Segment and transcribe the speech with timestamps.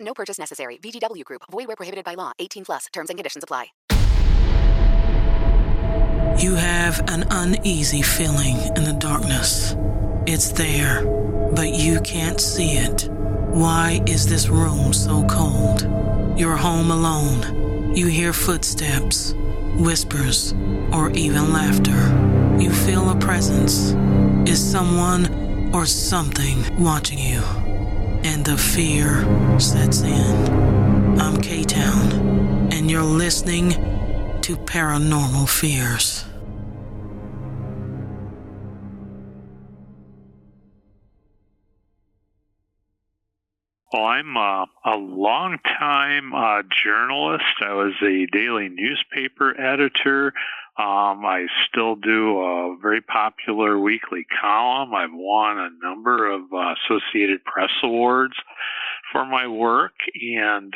[0.00, 0.78] No purchase necessary.
[0.78, 1.42] VGW Group.
[1.50, 2.32] Void where prohibited by law.
[2.38, 2.86] 18 plus.
[2.92, 3.66] Terms and conditions apply.
[6.38, 9.76] You have an uneasy feeling in the darkness.
[10.26, 11.04] It's there,
[11.54, 13.10] but you can't see it.
[13.10, 15.82] Why is this room so cold?
[16.38, 17.94] You're home alone.
[17.94, 19.34] You hear footsteps,
[19.76, 20.54] whispers,
[20.92, 22.56] or even laughter.
[22.58, 23.90] You feel a presence.
[24.48, 27.42] Is someone or something watching you?
[28.22, 29.24] And the fear
[29.58, 31.18] sets in.
[31.18, 33.70] I'm K Town, and you're listening
[34.42, 36.24] to Paranormal Fears.
[43.92, 47.44] Well, I'm uh, a long-time uh, journalist.
[47.60, 50.32] I was a daily newspaper editor.
[50.80, 54.94] Um, I still do a very popular weekly column.
[54.94, 58.32] I've won a number of uh, Associated Press awards
[59.12, 60.72] for my work, and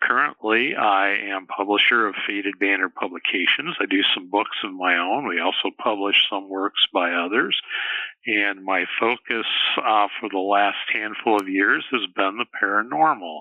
[0.00, 3.76] currently I am publisher of Faded Banner Publications.
[3.78, 5.28] I do some books of my own.
[5.28, 7.60] We also publish some works by others.
[8.26, 13.40] And my focus uh, for the last handful of years has been the paranormal.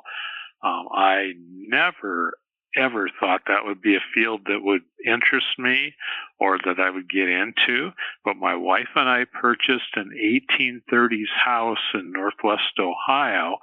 [0.64, 2.34] Um, I never,
[2.76, 5.94] ever thought that would be a field that would interest me
[6.40, 7.92] or that I would get into.
[8.26, 13.58] But my wife and I purchased an 1830s house in Northwest Ohio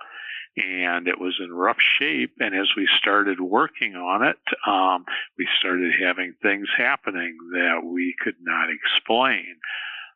[0.56, 2.34] and it was in rough shape.
[2.38, 5.04] And as we started working on it, um,
[5.36, 9.56] we started having things happening that we could not explain.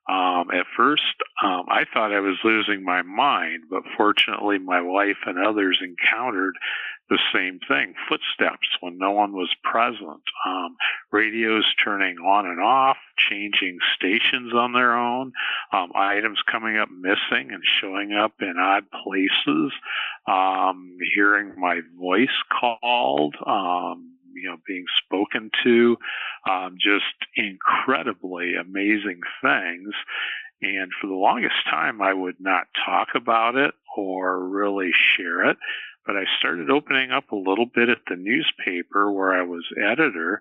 [0.09, 1.03] Um, at first,
[1.43, 6.55] um, I thought I was losing my mind, but fortunately, my wife and others encountered
[7.11, 10.77] the same thing footsteps when no one was present, um,
[11.11, 15.33] radios turning on and off, changing stations on their own,
[15.73, 19.73] um, items coming up missing and showing up in odd places,
[20.27, 22.29] um, hearing my voice
[22.61, 25.97] called, um, you know, being spoken to,
[26.49, 27.05] um, just
[27.37, 29.95] incredibly amazing things.
[30.61, 35.57] And for the longest time, I would not talk about it or really share it.
[36.09, 40.41] But I started opening up a little bit at the newspaper where I was editor,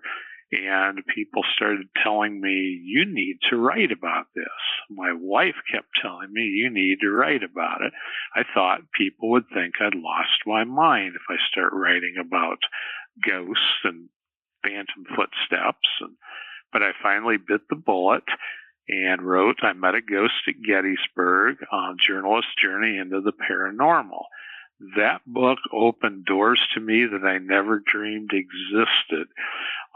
[0.50, 4.46] and people started telling me, You need to write about this.
[4.88, 7.92] My wife kept telling me, You need to write about it.
[8.34, 12.60] I thought people would think I'd lost my mind if I start writing about
[13.22, 14.08] ghosts and
[14.62, 15.88] phantom footsteps.
[16.00, 16.16] And,
[16.72, 18.24] but I finally bit the bullet
[18.88, 24.24] and wrote I Met a Ghost at Gettysburg on Journalist's Journey into the Paranormal.
[24.96, 29.26] That book opened doors to me that I never dreamed existed.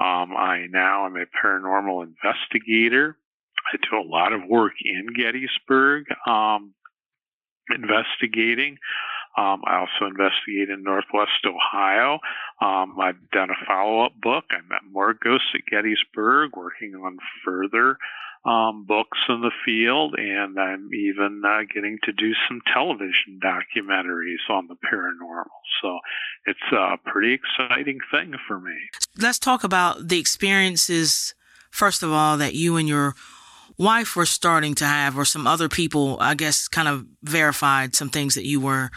[0.01, 3.17] Um, I now am a paranormal investigator.
[3.73, 6.75] I do a lot of work in Gettysburg um,
[7.71, 8.79] investigating.
[9.37, 12.19] Um, I also investigate in Northwest Ohio.
[12.61, 14.45] Um, I've done a follow up book.
[14.51, 17.97] I met more ghosts at Gettysburg, working on further
[18.45, 24.51] um, books in the field, and I'm even uh, getting to do some television documentaries
[24.51, 25.47] on the paranormal.
[25.81, 25.99] So
[26.47, 28.75] it's a pretty exciting thing for me.
[29.17, 31.35] Let's talk about the experiences,
[31.71, 33.15] first of all, that you and your
[33.79, 38.11] wife were starting to have, or some other people, I guess, kind of verified some
[38.11, 38.91] things that you were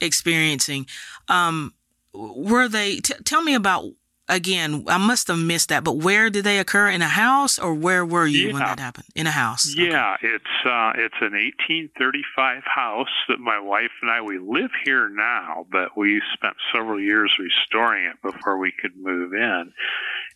[0.00, 0.86] experiencing.
[1.28, 1.74] Um,
[2.14, 3.86] were they, t- tell me about,
[4.28, 6.88] again, I must have missed that, but where did they occur?
[6.88, 8.52] In a house or where were you Yeah.
[8.52, 9.06] when that happened?
[9.14, 9.74] In a house.
[9.76, 15.08] Yeah, it's uh, it's an 1835 house that my wife and I we live here
[15.08, 19.72] now, but we spent several years restoring it before we could move in.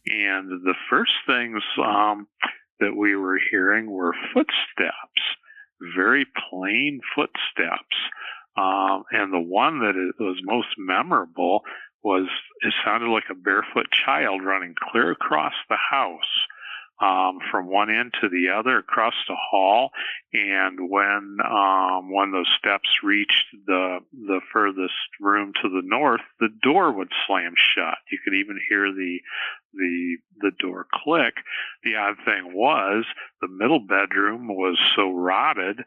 [0.06, 2.26] And the first things um,
[2.80, 5.22] that we were hearing were footsteps,
[5.96, 7.96] very plain footsteps.
[8.56, 11.62] Um, and the one that was most memorable
[12.02, 12.26] was
[12.60, 16.20] it sounded like a barefoot child running clear across the house
[17.00, 19.90] um, from one end to the other across the hall.
[20.32, 26.48] And when um, when those steps reached the the furthest room to the north, the
[26.62, 27.98] door would slam shut.
[28.10, 29.18] You could even hear the
[29.74, 31.34] the the door click.
[31.84, 33.04] The odd thing was
[33.40, 35.78] the middle bedroom was so rotted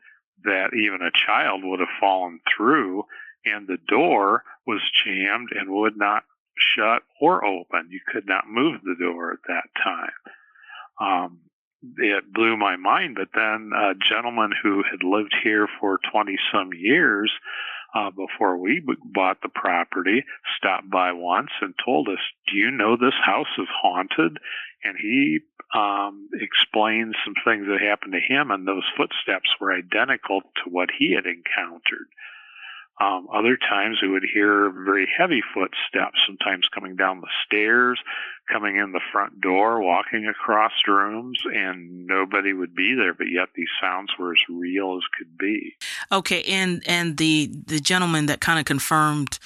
[0.44, 3.04] that even a child would have fallen through
[3.46, 6.24] and the door was jammed and would not
[6.58, 7.90] shut or open.
[7.90, 10.12] You could not move the door at that time.
[11.00, 11.40] Um,
[11.98, 13.16] it blew my mind.
[13.16, 17.32] But then a gentleman who had lived here for 20 some years
[17.94, 18.82] uh, before we
[19.14, 20.24] bought the property
[20.58, 24.38] stopped by once and told us, Do you know this house is haunted?
[24.84, 25.40] And he
[25.74, 30.90] um, explained some things that happened to him, and those footsteps were identical to what
[30.98, 32.08] he had encountered.
[33.00, 38.00] Um, other times we would hear very heavy footsteps, sometimes coming down the stairs,
[38.52, 43.50] coming in the front door, walking across rooms, and nobody would be there, but yet
[43.56, 45.76] these sounds were as real as could be.
[46.12, 49.40] Okay, and and the the gentleman that kind of confirmed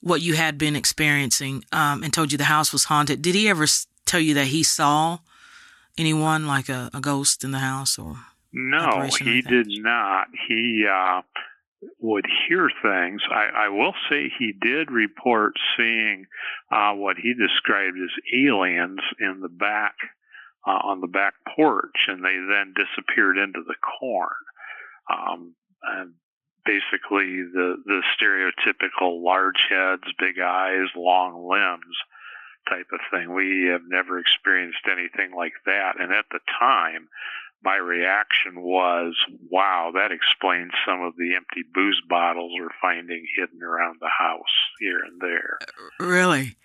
[0.00, 3.22] what you had been experiencing um, and told you the house was haunted.
[3.22, 3.66] Did he ever
[4.04, 5.18] tell you that he saw
[5.96, 8.16] anyone like a, a ghost in the house or?
[8.52, 10.26] No, he did not.
[10.46, 11.22] He uh,
[11.98, 13.22] would hear things.
[13.30, 16.26] I, I will say he did report seeing
[16.70, 19.94] uh, what he described as aliens in the back
[20.66, 24.30] uh, on the back porch, and they then disappeared into the corn.
[25.10, 26.14] Um, and
[26.64, 31.96] basically, the the stereotypical large heads, big eyes, long limbs
[32.68, 33.34] type of thing.
[33.34, 37.08] We have never experienced anything like that, and at the time,
[37.64, 39.14] my reaction was,
[39.50, 44.42] wow, that explains some of the empty booze bottles we're finding hidden around the house
[44.80, 45.58] here and there.
[45.60, 46.56] Uh, really?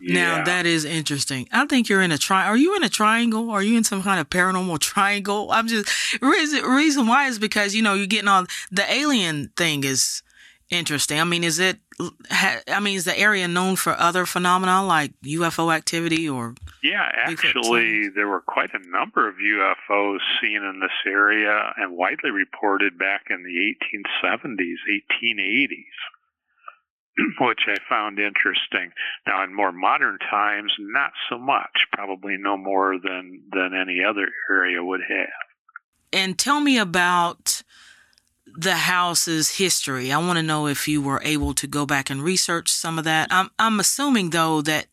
[0.00, 0.36] Yeah.
[0.36, 1.48] Now that is interesting.
[1.52, 2.46] I think you're in a tri.
[2.46, 3.50] Are you in a triangle?
[3.50, 5.48] Are you in some kind of paranormal triangle?
[5.50, 5.90] I'm just
[6.22, 10.22] reason reason why is because you know you're getting all the alien thing is
[10.70, 11.20] interesting.
[11.20, 11.78] I mean, is it?
[12.30, 16.54] I mean, is the area known for other phenomena like UFO activity or?
[16.82, 22.30] Yeah, actually, there were quite a number of UFOs seen in this area and widely
[22.30, 24.76] reported back in the 1870s,
[25.24, 25.76] 1880s,
[27.40, 28.92] which I found interesting.
[29.26, 31.86] Now, in more modern times, not so much.
[31.92, 35.28] Probably no more than than any other area would have.
[36.12, 37.62] And tell me about
[38.58, 40.10] the house's history.
[40.10, 43.04] I want to know if you were able to go back and research some of
[43.04, 43.28] that.
[43.30, 44.86] I'm I'm assuming though that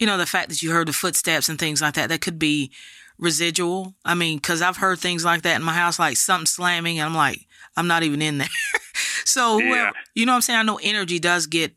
[0.00, 2.38] you know the fact that you heard the footsteps and things like that that could
[2.38, 2.72] be
[3.16, 3.94] residual.
[4.04, 7.08] I mean, cuz I've heard things like that in my house like something slamming and
[7.08, 8.48] I'm like I'm not even in there.
[9.24, 9.90] so whoever, yeah.
[10.16, 10.58] you know what I'm saying?
[10.58, 11.74] I know energy does get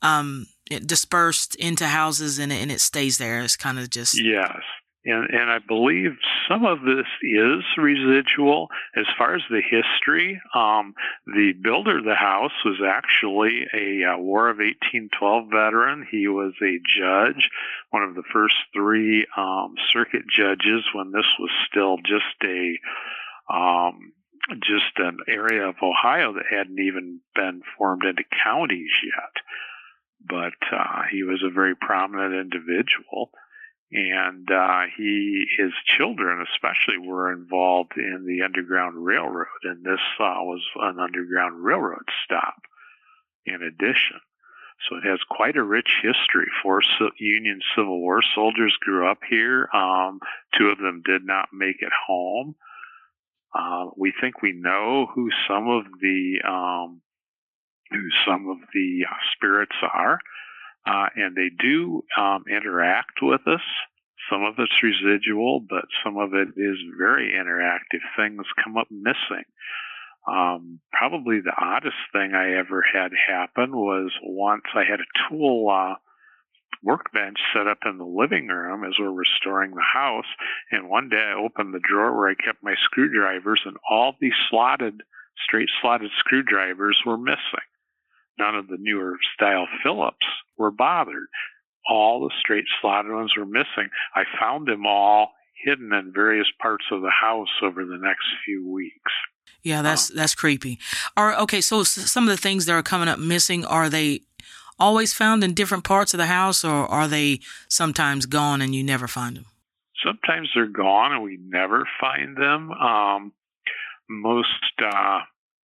[0.00, 0.46] um
[0.86, 3.42] dispersed into houses and and it stays there.
[3.42, 4.56] It's kind of just Yes.
[5.04, 6.12] And, and I believe
[6.46, 8.68] some of this is residual.
[8.94, 10.94] As far as the history, um,
[11.26, 16.06] the builder of the house was actually a uh, War of 1812 veteran.
[16.10, 17.48] He was a judge,
[17.90, 22.78] one of the first three um, circuit judges when this was still just a
[23.50, 24.12] um,
[24.62, 29.42] just an area of Ohio that hadn't even been formed into counties yet.
[30.28, 33.30] But uh, he was a very prominent individual
[33.92, 40.38] and uh, he his children especially were involved in the underground railroad and this uh,
[40.42, 42.62] was an underground railroad stop
[43.46, 44.20] in addition.
[44.88, 46.46] So it has quite a rich history.
[46.62, 46.80] Four
[47.18, 49.68] union civil war soldiers grew up here.
[49.74, 50.20] Um,
[50.56, 52.54] two of them did not make it home.
[53.54, 57.02] Uh, we think we know who some of the um,
[57.90, 60.18] who some of the uh, spirits are
[60.86, 63.62] uh, and they do um, interact with us.
[64.30, 68.00] Some of it's residual, but some of it is very interactive.
[68.16, 69.44] Things come up missing.
[70.28, 75.68] Um, probably the oddest thing I ever had happen was once I had a tool
[75.70, 75.94] uh,
[76.82, 80.26] workbench set up in the living room as we're restoring the house,
[80.70, 84.36] and one day I opened the drawer where I kept my screwdrivers, and all these
[84.50, 85.02] slotted,
[85.44, 87.66] straight slotted screwdrivers were missing.
[88.38, 91.26] None of the newer style Phillips were bothered.
[91.88, 93.88] All the straight slotted ones were missing.
[94.14, 95.32] I found them all
[95.64, 99.12] hidden in various parts of the house over the next few weeks.
[99.62, 100.78] Yeah, that's um, that's creepy.
[101.16, 104.22] Are okay, so some of the things that are coming up missing are they
[104.78, 108.82] always found in different parts of the house or are they sometimes gone and you
[108.82, 109.46] never find them?
[110.04, 112.70] Sometimes they're gone and we never find them.
[112.72, 113.32] Um,
[114.08, 114.48] most
[114.82, 115.20] uh,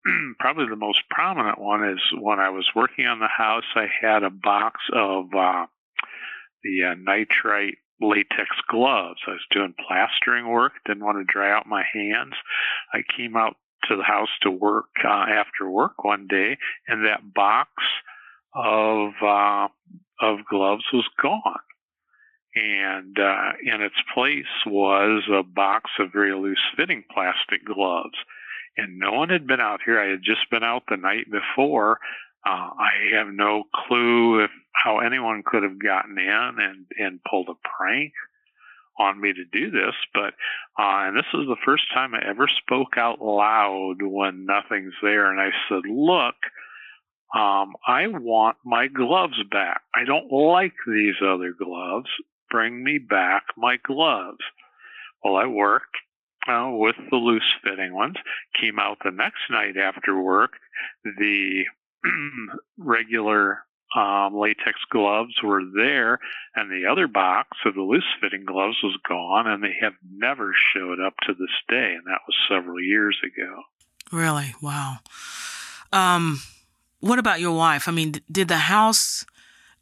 [0.39, 4.23] probably the most prominent one is when I was working on the house, I had
[4.23, 5.65] a box of uh,
[6.63, 9.19] the uh, nitrile latex gloves.
[9.27, 12.33] I was doing plastering work, didn't want to dry out my hands.
[12.93, 13.55] I came out
[13.87, 16.57] to the house to work uh, after work one day,
[16.87, 17.69] and that box
[18.53, 19.67] of uh,
[20.21, 21.59] of gloves was gone.
[22.55, 28.15] And uh, in its place was a box of very loose fitting plastic gloves
[28.77, 29.99] and no one had been out here.
[29.99, 31.99] I had just been out the night before
[32.45, 37.49] Uh, I have no clue if how anyone could have gotten in and, and pulled
[37.49, 38.13] a prank
[38.99, 40.33] on me to do this, but
[40.79, 45.31] uh, and this is the first time I ever spoke out loud when nothing's there,
[45.31, 46.35] and I said, "Look,
[47.35, 49.81] um, I want my gloves back.
[49.95, 52.09] I don't like these other gloves.
[52.51, 54.39] Bring me back my gloves."
[55.23, 55.97] Well, I worked
[56.47, 58.15] uh, with the loose fitting ones.
[58.59, 60.51] Came out the next night after work.
[61.03, 61.63] The
[62.77, 66.19] regular um, latex gloves were there,
[66.55, 70.53] and the other box of the loose fitting gloves was gone, and they have never
[70.73, 73.61] showed up to this day, and that was several years ago.
[74.11, 74.53] Really?
[74.61, 74.97] Wow.
[75.93, 76.41] Um,
[76.99, 77.87] what about your wife?
[77.87, 79.25] I mean, did the house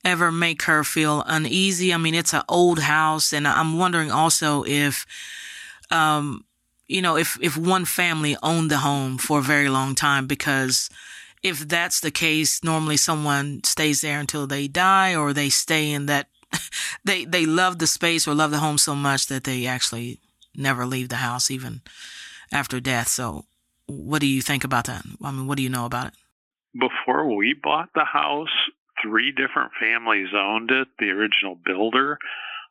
[0.06, 1.94] ever make her feel uneasy?
[1.94, 5.06] I mean, it's an old house, and I'm wondering also if,
[5.90, 6.46] um,
[6.94, 10.92] you know, if if one family owned the home for a very long time, because
[11.42, 16.06] if that's the case, normally someone stays there until they die, or they stay in
[16.06, 16.28] that
[17.04, 20.20] they they love the space or love the home so much that they actually
[20.56, 21.82] never leave the house even
[22.52, 23.08] after death.
[23.08, 23.46] So,
[23.88, 25.04] what do you think about that?
[25.24, 26.14] I mean, what do you know about it?
[26.80, 28.54] Before we bought the house,
[29.02, 30.90] three different families owned it.
[31.00, 32.20] The original builder,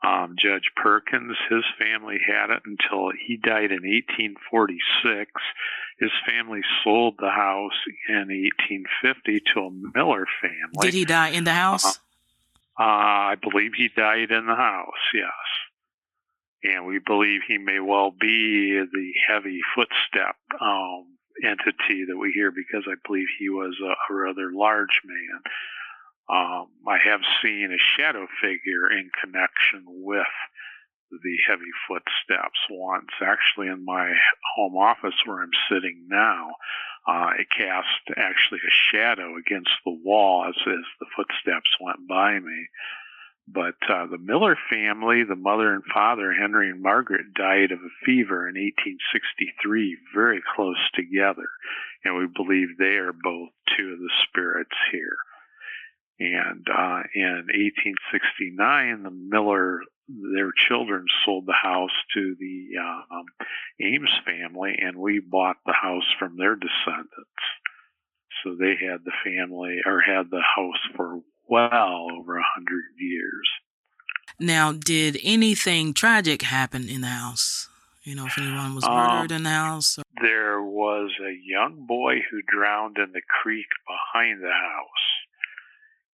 [0.04, 5.30] um, Judge Perkins, his family had it until he died in 1846.
[6.00, 7.78] His family sold the house
[8.08, 10.90] in 1850 to a Miller family.
[10.90, 11.84] Did he die in the house?
[11.86, 15.30] Uh, uh, I believe he died in the house, yes.
[16.64, 21.06] And we believe he may well be the heavy footstep um,
[21.44, 25.40] entity that we hear because I believe he was a, a rather large man.
[26.32, 30.32] Um, I have seen a shadow figure in connection with
[31.10, 33.10] the heavy footsteps once.
[33.20, 34.12] Actually, in my
[34.56, 36.52] home office where I'm sitting now,
[37.06, 42.38] uh, it cast actually a shadow against the wall as, as the footsteps went by
[42.38, 42.68] me.
[43.46, 48.06] But uh, the Miller family, the mother and father, Henry and Margaret, died of a
[48.06, 51.48] fever in 1863, very close together.
[52.04, 55.16] And we believe they are both two of the spirits here.
[56.18, 63.24] And uh, in 1869, the Miller, their children sold the house to the uh, um,
[63.80, 67.42] Ames family, and we bought the house from their descendants.
[68.42, 73.48] So they had the family or had the house for well over a hundred years.
[74.38, 77.68] Now, did anything tragic happen in the house?
[78.02, 79.98] You know, if anyone was murdered um, in the house?
[79.98, 80.02] Or...
[80.20, 85.06] There was a young boy who drowned in the creek behind the house.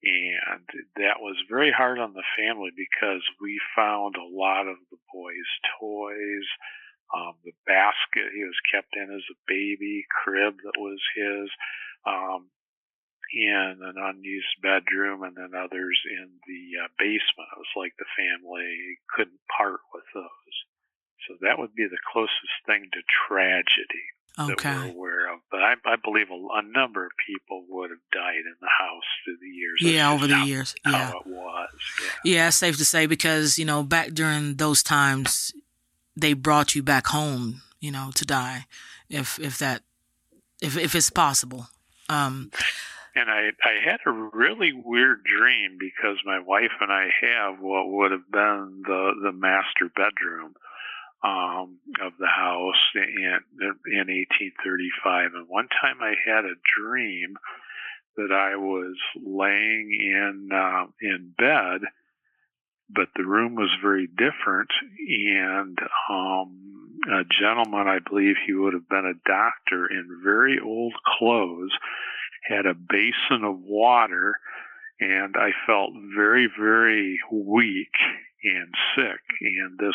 [0.02, 0.62] And
[0.96, 5.52] that was very hard on the family because we found a lot of the boy's
[5.80, 6.46] toys,
[7.10, 11.50] um, the basket he was kept in as a baby, crib that was his,
[12.06, 12.46] um,
[13.34, 17.50] in an unused bedroom, and then others in the uh, basement.
[17.52, 20.56] It was like the family couldn't part with those.
[21.26, 24.06] So that would be the closest thing to tragedy
[24.38, 24.70] okay.
[24.70, 25.40] that we're aware of.
[25.50, 29.04] But I, I believe a, a, number of people would have died in the house
[29.24, 29.78] through the years.
[29.80, 30.74] Yeah, over the years.
[30.86, 31.68] Yeah, it was.
[32.24, 32.32] Yeah.
[32.32, 35.52] yeah, safe to say because you know back during those times,
[36.16, 38.66] they brought you back home, you know, to die,
[39.08, 39.82] if if that,
[40.60, 41.68] if if it's possible.
[42.08, 42.50] Um,
[43.14, 47.88] and I, I had a really weird dream because my wife and I have what
[47.88, 50.54] would have been the, the master bedroom
[51.22, 53.40] um, of the house in,
[53.86, 55.32] in 1835.
[55.34, 57.36] And one time I had a dream
[58.16, 61.88] that I was laying in uh, in bed,
[62.90, 64.70] but the room was very different.
[65.08, 65.78] And
[66.10, 66.68] um,
[67.06, 71.70] a gentleman, I believe he would have been a doctor in very old clothes,
[72.42, 74.38] had a basin of water,
[75.00, 77.92] and I felt very, very weak
[78.42, 79.20] and sick.
[79.40, 79.94] And this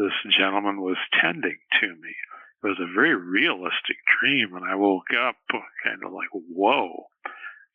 [0.00, 2.14] this gentleman was tending to me.
[2.62, 5.36] It was a very realistic dream, and I woke up
[5.84, 7.06] kind of like, whoa,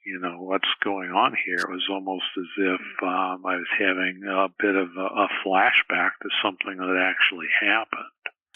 [0.05, 1.57] you know, what's going on here?
[1.57, 6.11] It was almost as if um, I was having a bit of a, a, flashback
[6.21, 8.05] to something that actually happened.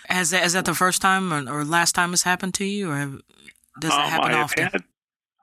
[0.05, 2.91] Has that, is that the first time or, or last time it's happened to you,
[2.91, 3.17] or
[3.79, 4.63] does that um, happen I often?
[4.65, 4.83] Had,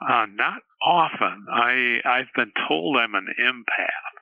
[0.01, 1.47] uh, not often.
[1.53, 4.16] I I've been told I'm an empath.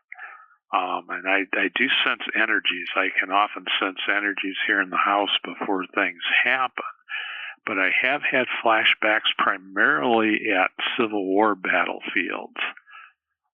[0.72, 2.88] Um, and I, I do sense energies.
[2.96, 6.84] I can often sense energies here in the house before things happen.
[7.66, 12.60] But I have had flashbacks primarily at Civil War battlefields,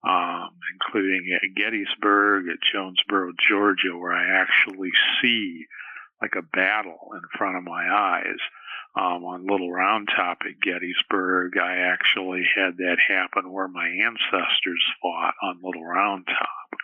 [0.05, 4.91] um, including at Gettysburg, at Jonesboro, Georgia, where I actually
[5.21, 5.67] see
[6.23, 8.41] like a battle in front of my eyes.
[8.97, 11.57] um, on Little Round Top at Gettysburg.
[11.59, 16.81] I actually had that happen where my ancestors fought on Little Round Top.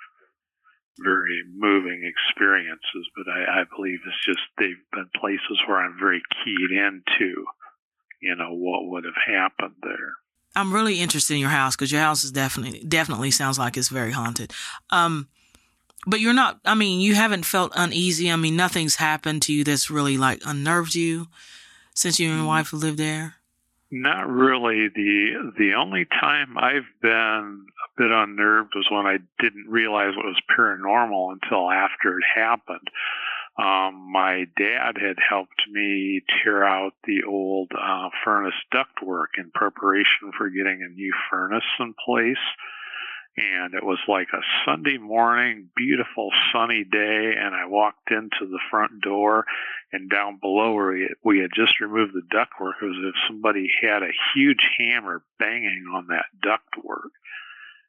[0.99, 6.23] Very moving experiences, but I, I believe it's just they've been places where I'm very
[6.45, 7.45] keyed into,
[8.23, 10.15] you know, what would have happened there.
[10.55, 13.89] I'm really interested in your house because your house is definitely definitely sounds like it's
[13.89, 14.55] very haunted.
[14.89, 15.29] Um,
[16.07, 16.61] but you're not.
[16.65, 18.31] I mean, you haven't felt uneasy.
[18.31, 21.27] I mean, nothing's happened to you that's really like unnerved you
[21.97, 22.49] since you and your mm.
[22.49, 23.37] wife lived there?
[23.91, 24.89] Not really.
[24.89, 30.27] The the only time I've been a bit unnerved was when I didn't realize what
[30.27, 32.89] was paranormal until after it happened.
[33.59, 40.33] Um, my dad had helped me tear out the old uh, furnace ductwork in preparation
[40.37, 42.37] for getting a new furnace in place
[43.37, 48.61] and it was like a Sunday morning, beautiful sunny day, and I walked into the
[48.71, 49.45] front door,
[49.93, 53.69] and down below where we, had just removed the ductwork, it was as if somebody
[53.83, 57.11] had a huge hammer banging on that ductwork.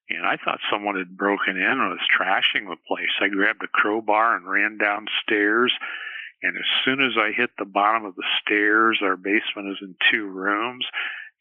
[0.09, 3.11] And I thought someone had broken in and was trashing the place.
[3.21, 5.73] I grabbed a crowbar and ran downstairs.
[6.43, 9.95] And as soon as I hit the bottom of the stairs, our basement is in
[10.11, 10.85] two rooms,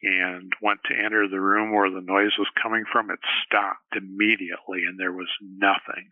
[0.03, 4.83] and went to enter the room where the noise was coming from, it stopped immediately
[4.87, 6.09] and there was nothing.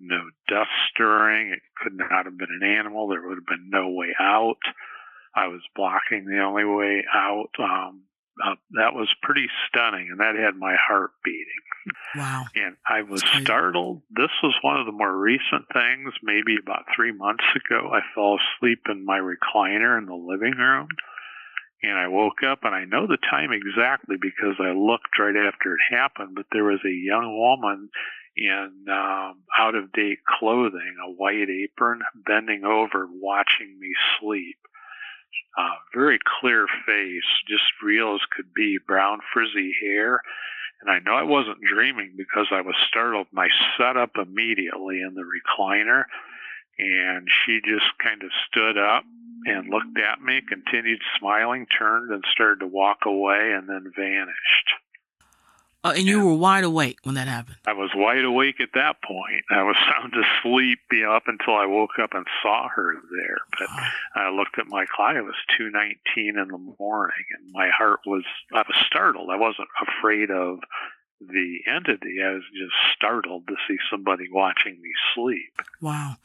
[0.00, 1.50] No dust stirring.
[1.50, 3.08] It could not have been an animal.
[3.08, 4.62] There would have been no way out.
[5.34, 7.50] I was blocking the only way out.
[7.58, 8.02] Um,
[8.44, 11.44] uh, that was pretty stunning, and that had my heart beating.
[12.14, 12.44] Wow.
[12.54, 14.02] And I was startled.
[14.10, 17.90] This was one of the more recent things, maybe about three months ago.
[17.92, 20.88] I fell asleep in my recliner in the living room
[21.82, 25.74] and I woke up and I know the time exactly because I looked right after
[25.74, 27.88] it happened, but there was a young woman
[28.36, 34.58] in um, out of date clothing, a white apron, bending over watching me sleep.
[35.56, 40.20] Uh, very clear face, just real as could be, brown frizzy hair.
[40.80, 45.14] And I know I wasn't dreaming because I was startled I sat up immediately in
[45.14, 46.04] the recliner
[46.78, 49.04] and she just kind of stood up
[49.50, 54.68] and looked at me, continued smiling, turned and started to walk away, and then vanished.
[55.84, 57.56] Uh, and you were wide awake when that happened.
[57.66, 59.44] I was wide awake at that point.
[59.50, 63.38] I was sound asleep you know, up until I woke up and saw her there.
[63.58, 63.68] But
[64.20, 68.00] I looked at my clock; it was two nineteen in the morning, and my heart
[68.06, 68.24] was.
[68.52, 69.30] I was startled.
[69.30, 70.58] I wasn't afraid of
[71.20, 72.18] the entity.
[72.24, 75.62] I was just startled to see somebody watching me sleep.
[75.80, 76.16] Wow,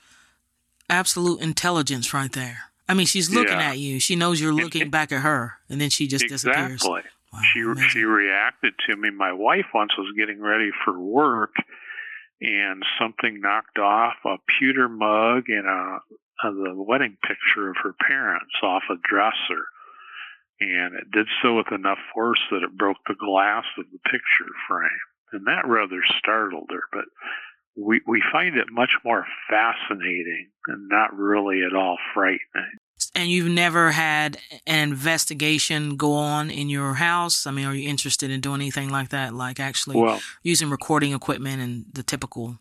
[0.90, 2.73] absolute intelligence right there.
[2.94, 3.72] I mean, she's looking yeah.
[3.72, 4.00] at you.
[4.00, 6.76] She knows you're looking back at her, and then she just exactly.
[6.76, 6.84] disappears.
[7.34, 7.90] Wow, she amazing.
[7.90, 9.10] she reacted to me.
[9.10, 11.56] My wife once was getting ready for work,
[12.40, 16.02] and something knocked off a pewter mug and a,
[16.48, 19.66] a the wedding picture of her parents off a dresser,
[20.60, 24.54] and it did so with enough force that it broke the glass of the picture
[24.70, 26.84] frame, and that rather startled her.
[26.92, 27.06] But
[27.76, 32.78] we, we find it much more fascinating and not really at all frightening.
[33.16, 37.46] And you've never had an investigation go on in your house?
[37.46, 39.34] I mean, are you interested in doing anything like that?
[39.34, 42.58] Like actually well, using recording equipment and the typical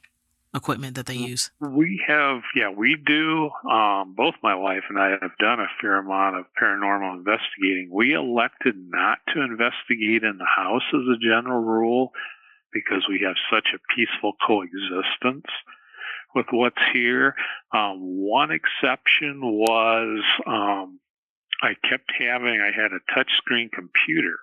[0.54, 1.50] equipment that they use?
[1.60, 3.50] We have, yeah, we do.
[3.70, 7.88] Um, both my wife and I have done a fair amount of paranormal investigating.
[7.90, 12.12] We elected not to investigate in the house as a general rule
[12.72, 15.46] because we have such a peaceful coexistence
[16.34, 17.34] with what's here.
[17.72, 21.00] Um, one exception was um,
[21.62, 24.36] I kept having, I had a touchscreen computer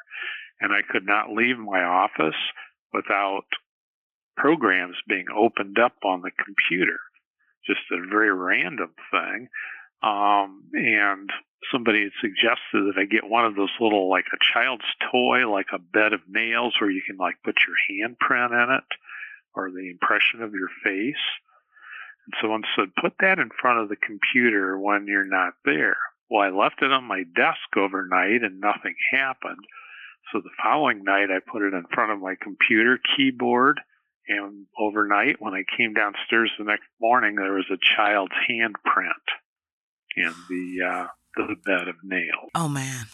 [0.61, 2.39] and I could not leave my office
[2.93, 3.45] without
[4.37, 6.99] programs being opened up on the computer.
[7.65, 9.49] Just a very random thing.
[10.01, 11.29] Um, and
[11.71, 15.67] somebody had suggested that I get one of those little, like a child's toy, like
[15.73, 17.75] a bed of nails where you can like put your
[18.07, 18.83] handprint in it
[19.53, 21.15] or the impression of your face.
[22.25, 25.97] And someone said, put that in front of the computer when you're not there.
[26.29, 29.65] Well, I left it on my desk overnight and nothing happened.
[30.31, 33.79] So the following night, I put it in front of my computer keyboard.
[34.27, 39.25] And overnight, when I came downstairs the next morning, there was a child's handprint
[40.15, 42.51] in the uh, the bed of nails.
[42.53, 43.07] Oh man,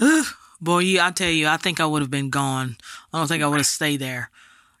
[0.60, 2.78] boy, you, I tell you, I think I would have been gone.
[3.12, 4.30] I don't think I would have stayed there.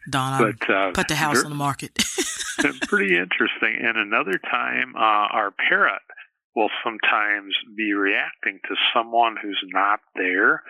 [0.08, 1.92] Don, but, uh, put the house on the market.
[2.88, 3.76] pretty interesting.
[3.80, 6.02] And another time, uh, our parrot
[6.56, 10.62] will sometimes be reacting to someone who's not there.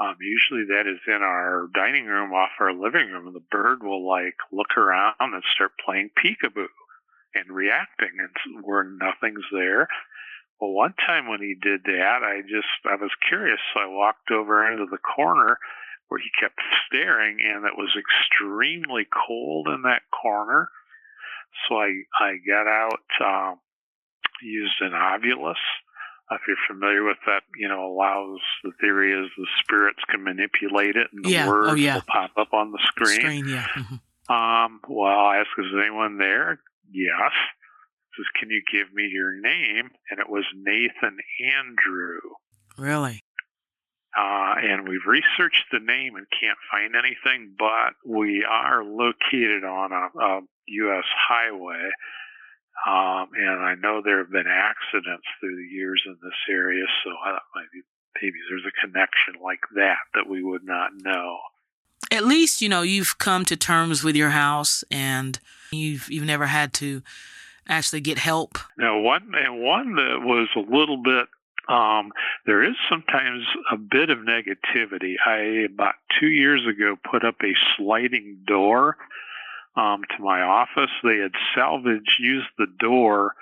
[0.00, 3.26] Um, usually that is in our dining room off our living room.
[3.26, 6.66] And the bird will like look around and start playing peekaboo
[7.34, 9.88] and reacting and where nothing's there.
[10.60, 14.30] Well, one time when he did that, I just I was curious, so I walked
[14.30, 15.58] over into the corner
[16.08, 20.70] where he kept staring, and it was extremely cold in that corner.
[21.68, 23.60] So I I got out, um,
[24.42, 25.56] used an Ovilus.
[26.30, 30.94] If you're familiar with that, you know, allows the theory is the spirits can manipulate
[30.96, 31.46] it, and the Yeah.
[31.46, 31.94] Oh, words yeah.
[31.94, 33.20] will pop up on the screen.
[33.20, 33.66] Screen, yeah.
[33.74, 34.00] mhm.
[34.30, 36.60] Um, well, I asked, is anyone there?
[36.90, 37.32] Yes.
[38.14, 39.90] Says, can you give me your name?
[40.10, 41.16] And it was Nathan
[41.56, 42.20] Andrew.
[42.76, 43.22] Really?
[44.16, 49.92] Uh, and we've researched the name and can't find anything, but we are located on
[49.92, 51.04] a, a U.S.
[51.28, 51.90] highway.
[52.86, 57.10] Um, and I know there have been accidents through the years in this area, so
[57.10, 57.84] I thought maybe,
[58.22, 61.38] maybe there's a connection like that that we would not know.
[62.10, 65.38] At least you know you've come to terms with your house, and
[65.72, 67.02] you've you've never had to
[67.68, 68.58] actually get help.
[68.78, 71.26] Now, one and one that was a little bit.
[71.68, 72.12] Um,
[72.46, 75.16] there is sometimes a bit of negativity.
[75.24, 78.96] I about two years ago put up a sliding door
[79.76, 80.90] um, to my office.
[81.04, 83.34] They had salvaged, used the door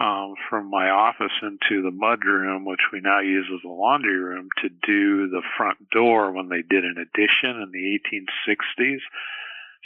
[0.00, 4.48] um, from my office into the mudroom, which we now use as a laundry room,
[4.62, 9.00] to do the front door when they did an addition in the 1860s.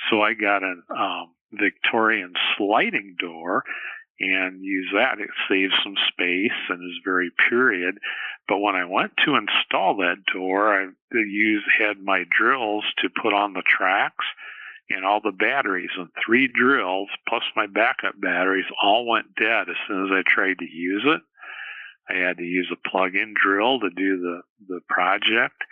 [0.09, 3.65] So I got a um, Victorian sliding door
[4.21, 5.21] and use that.
[5.21, 7.99] It saves some space and is very period.
[8.49, 13.33] But when I went to install that door, I used had my drills to put
[13.33, 14.25] on the tracks
[14.91, 19.77] and all the batteries and three drills plus my backup batteries all went dead as
[19.87, 21.21] soon as I tried to use it.
[22.09, 25.63] I had to use a plug-in drill to do the the project.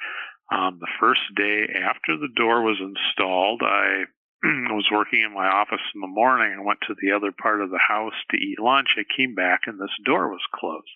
[0.52, 4.04] Um, the first day after the door was installed, I
[4.44, 6.56] was working in my office in the morning.
[6.58, 8.96] I went to the other part of the house to eat lunch.
[8.96, 10.90] I came back and this door was closed.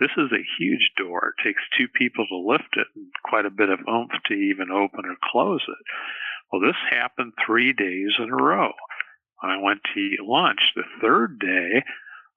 [0.00, 1.34] This is a huge door.
[1.38, 4.70] It takes two people to lift it and quite a bit of oomph to even
[4.70, 5.84] open or close it.
[6.52, 8.72] Well, this happened three days in a row.
[9.42, 11.82] I went to eat lunch the third day,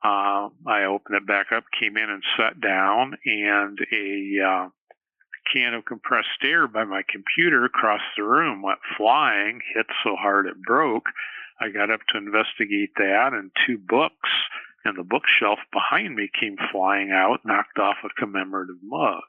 [0.04, 4.70] uh, I opened it back up, came in and sat down, and a uh,
[5.52, 10.48] can of compressed air by my computer across the room went flying, hit so hard
[10.48, 11.06] it broke.
[11.60, 14.30] I got up to investigate that, and two books
[14.86, 19.24] in the bookshelf behind me came flying out, knocked off a commemorative mug.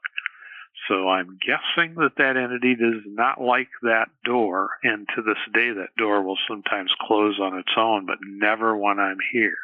[0.87, 5.71] So I'm guessing that that entity does not like that door, and to this day,
[5.71, 9.57] that door will sometimes close on its own, but never when I'm here.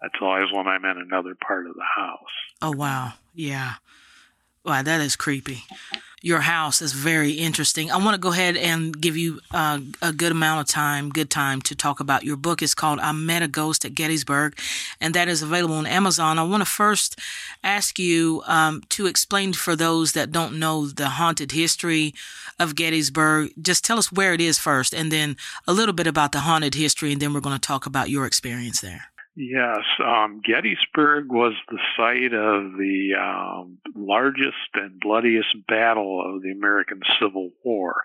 [0.00, 2.18] That's always when I'm in another part of the house.
[2.62, 3.74] Oh wow, yeah.
[4.64, 5.64] Wow, that is creepy.
[6.22, 7.90] Your house is very interesting.
[7.90, 11.28] I want to go ahead and give you uh, a good amount of time, good
[11.28, 12.62] time to talk about your book.
[12.62, 14.58] It's called I Met a Ghost at Gettysburg,
[15.02, 16.38] and that is available on Amazon.
[16.38, 17.18] I want to first
[17.62, 22.14] ask you um, to explain for those that don't know the haunted history
[22.58, 23.52] of Gettysburg.
[23.60, 25.36] Just tell us where it is first, and then
[25.68, 28.24] a little bit about the haunted history, and then we're going to talk about your
[28.24, 29.10] experience there.
[29.36, 36.52] Yes, um, Gettysburg was the site of the um, largest and bloodiest battle of the
[36.52, 38.02] American Civil War.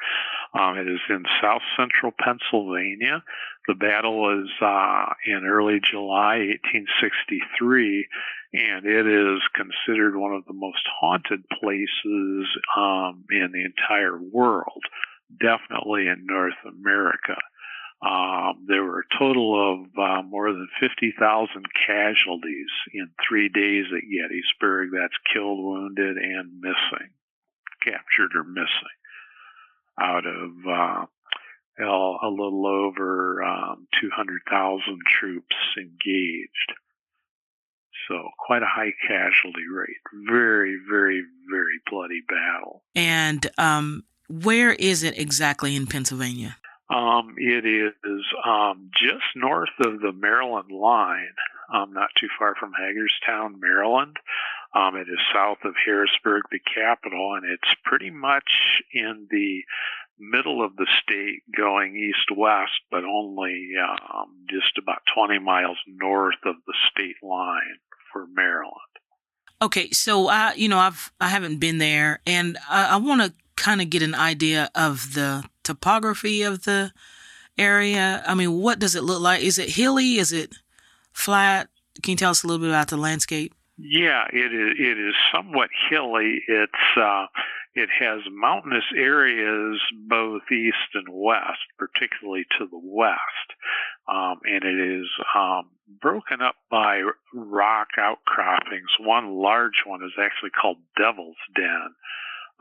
[0.60, 3.24] Um, it is in south central Pennsylvania.
[3.68, 8.08] The battle was uh, in early July 1863,
[8.54, 14.82] and it is considered one of the most haunted places um, in the entire world,
[15.40, 17.38] definitely in North America.
[18.02, 24.08] Um, there were a total of uh, more than 50,000 casualties in three days at
[24.08, 24.90] Gettysburg.
[24.94, 27.10] That's killed, wounded, and missing,
[27.84, 28.98] captured or missing,
[30.00, 31.06] out of uh,
[31.84, 36.74] a little over um, 200,000 troops engaged.
[38.08, 39.98] So quite a high casualty rate.
[40.28, 42.84] Very, very, very bloody battle.
[42.96, 46.58] And um, where is it exactly in Pennsylvania?
[46.90, 51.36] Um, it is um, just north of the Maryland line,
[51.72, 54.18] um, not too far from Hagerstown, Maryland.
[54.74, 59.62] Um, it is south of Harrisburg, the capital, and it's pretty much in the
[60.20, 66.36] middle of the state going east west, but only um, just about 20 miles north
[66.46, 67.80] of the state line
[68.12, 68.74] for Maryland.
[69.62, 73.34] Okay, so I, you know, I've I haven't been there, and I, I want to
[73.60, 76.92] kind of get an idea of the topography of the
[77.58, 78.24] area.
[78.26, 79.44] I mean, what does it look like?
[79.44, 80.18] Is it hilly?
[80.18, 80.56] Is it
[81.14, 81.70] flat?
[82.02, 83.54] Can you tell us a little bit about the landscape?
[83.78, 84.76] Yeah, it is.
[84.80, 86.42] It is somewhat hilly.
[86.48, 87.28] It's uh,
[87.76, 93.50] it has mountainous areas both east and west, particularly to the west.
[94.10, 95.70] um, and it is um,
[96.02, 97.02] broken up by
[97.34, 98.90] rock outcroppings.
[99.00, 101.94] One large one is actually called Devil's Den,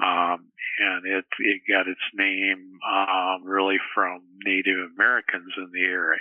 [0.03, 6.19] um, and it it got its name um, really from Native Americans in the area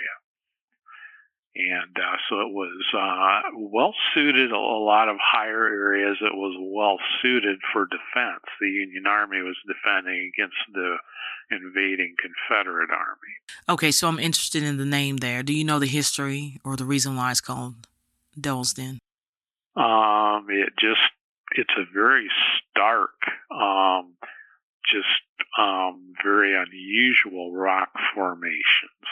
[1.58, 4.52] and uh, so it was uh, well suited.
[4.52, 8.44] A lot of higher areas, it was well suited for defense.
[8.60, 10.96] The Union Army was defending against the
[11.50, 13.34] invading Confederate Army.
[13.68, 15.42] Okay, so I'm interested in the name there.
[15.42, 17.74] Do you know the history or the reason why it's called
[18.40, 19.00] Devil's Den?
[19.74, 21.00] Um, it just
[21.52, 22.28] it's a very
[22.70, 23.14] stark,
[23.50, 24.14] um,
[24.90, 25.06] just
[25.58, 29.06] um, very unusual rock formations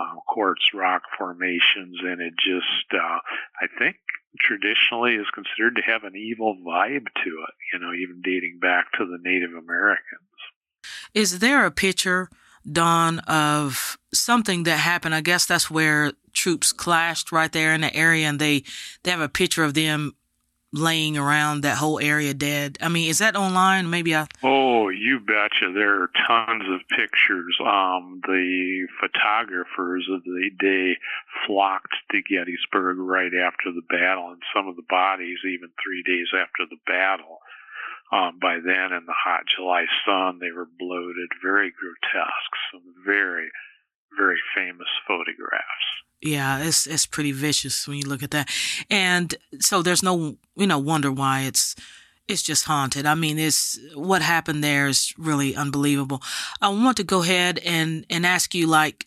[0.00, 3.18] uh, quartz rock formations, and it just, uh,
[3.60, 3.96] I think,
[4.38, 7.54] traditionally is considered to have an evil vibe to it.
[7.72, 10.20] You know, even dating back to the Native Americans.
[11.12, 12.30] Is there a picture,
[12.70, 15.14] Don, of something that happened?
[15.14, 18.64] I guess that's where troops clashed right there in the area, and they
[19.02, 20.14] they have a picture of them
[20.72, 22.78] laying around that whole area dead.
[22.80, 23.90] I mean, is that online?
[23.90, 24.26] Maybe I.
[24.42, 25.72] Oh, you betcha.
[25.74, 27.56] There are tons of pictures.
[27.60, 30.96] Um, the photographers of the day
[31.46, 36.28] flocked to Gettysburg right after the battle, and some of the bodies even three days
[36.34, 37.38] after the battle.
[38.12, 43.50] Um, by then, in the hot July sun, they were bloated, very grotesque, some very,
[44.16, 45.90] very famous photographs
[46.22, 48.48] yeah, it's it's pretty vicious when you look at that.
[48.90, 51.74] And so there's no you know wonder why it's
[52.28, 53.06] it's just haunted.
[53.06, 56.22] I mean, it's what happened there is really unbelievable.
[56.60, 59.06] I want to go ahead and and ask you like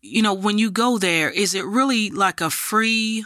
[0.00, 3.24] you know, when you go there, is it really like a free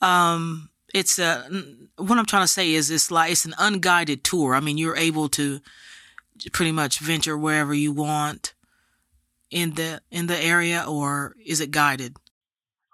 [0.00, 1.48] um it's a
[1.96, 4.56] what I'm trying to say is it's like it's an unguided tour.
[4.56, 5.60] I mean, you're able to
[6.52, 8.53] pretty much venture wherever you want
[9.54, 12.16] in the in the area or is it guided?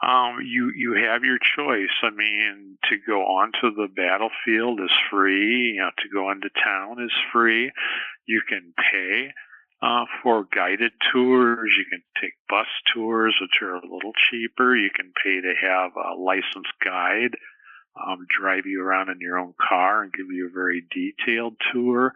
[0.03, 1.93] um, you you have your choice.
[2.03, 5.75] I mean, to go onto the battlefield is free.
[5.75, 7.71] You know, to go into town is free.
[8.27, 9.33] You can pay
[9.83, 11.73] uh, for guided tours.
[11.77, 14.75] You can take bus tours, which are a little cheaper.
[14.75, 17.37] You can pay to have a licensed guide
[17.97, 22.15] um, drive you around in your own car and give you a very detailed tour.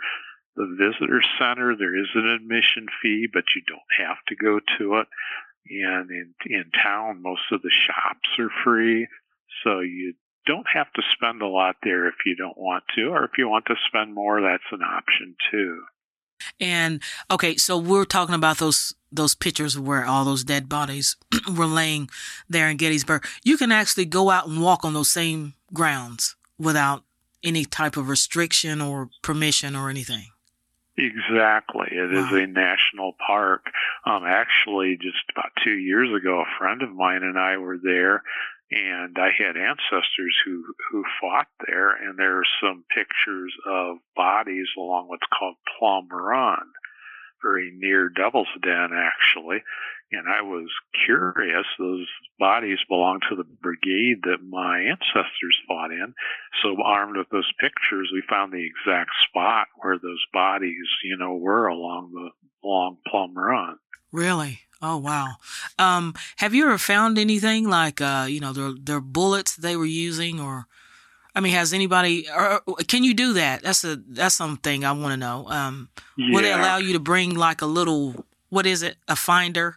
[0.57, 5.01] The visitor center, there is an admission fee, but you don't have to go to
[5.01, 5.09] it.
[5.69, 9.09] And in in town most of the shops are free.
[9.62, 10.14] So you
[10.47, 13.49] don't have to spend a lot there if you don't want to or if you
[13.49, 15.83] want to spend more that's an option too.
[16.61, 21.17] And okay so we're talking about those those pictures where all those dead bodies
[21.57, 22.11] were laying
[22.49, 23.27] there in gettysburg.
[23.43, 27.05] You can actually go out and walk on those same grounds without
[27.43, 30.27] any type of restriction or permission or anything
[30.96, 31.88] Exactly.
[31.90, 32.26] It wow.
[32.26, 33.66] is a national park.
[34.07, 38.22] Um, actually, just about two years ago, a friend of mine and I were there,
[38.70, 44.68] and I had ancestors who who fought there, and there are some pictures of bodies
[44.78, 46.66] along what's called Plum Run,
[47.42, 49.64] very near Devil's Den, actually.
[50.12, 50.69] And I was
[51.05, 51.67] curious.
[51.79, 52.07] Those
[52.38, 56.14] bodies belonged to the brigade that my ancestors fought in.
[56.62, 61.35] So, armed with those pictures, we found the exact spot where those bodies, you know,
[61.35, 62.31] were along the
[62.67, 63.79] long Plum Run.
[64.12, 64.61] Really?
[64.81, 65.37] Oh wow.
[65.79, 69.87] Um, have you ever found anything like uh, you know, their their bullets they were
[69.87, 70.67] using or
[71.35, 73.62] I mean, has anybody or can you do that?
[73.62, 75.49] That's a that's something I want to know.
[75.49, 76.35] Um, yeah.
[76.35, 78.97] will they allow you to bring like a little what is it?
[79.09, 79.77] A finder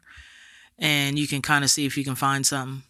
[0.80, 2.84] and you can kind of see if you can find something.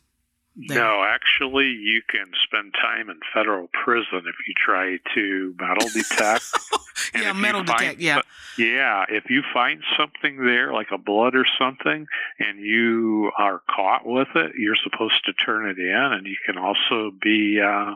[0.67, 0.79] There.
[0.79, 6.45] No, actually, you can spend time in federal prison if you try to metal detect.
[7.15, 7.99] yeah, metal detect.
[7.99, 8.21] Yeah,
[8.57, 9.05] yeah.
[9.07, 12.07] If you find something there, like a blood or something,
[12.39, 16.57] and you are caught with it, you're supposed to turn it in, and you can
[16.57, 17.93] also be uh,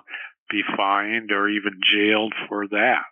[0.52, 3.10] be fined or even jailed for that.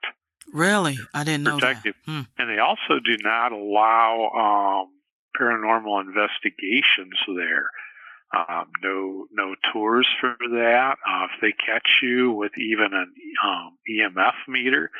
[0.54, 1.96] Really, I didn't know Protective.
[2.06, 2.12] that.
[2.12, 2.22] Hmm.
[2.38, 4.92] And they also do not allow um,
[5.40, 7.70] paranormal investigations there.
[8.36, 10.98] Um, no, no tours for that.
[11.08, 13.12] Uh, if they catch you with even an
[13.44, 14.92] um, EMF meter,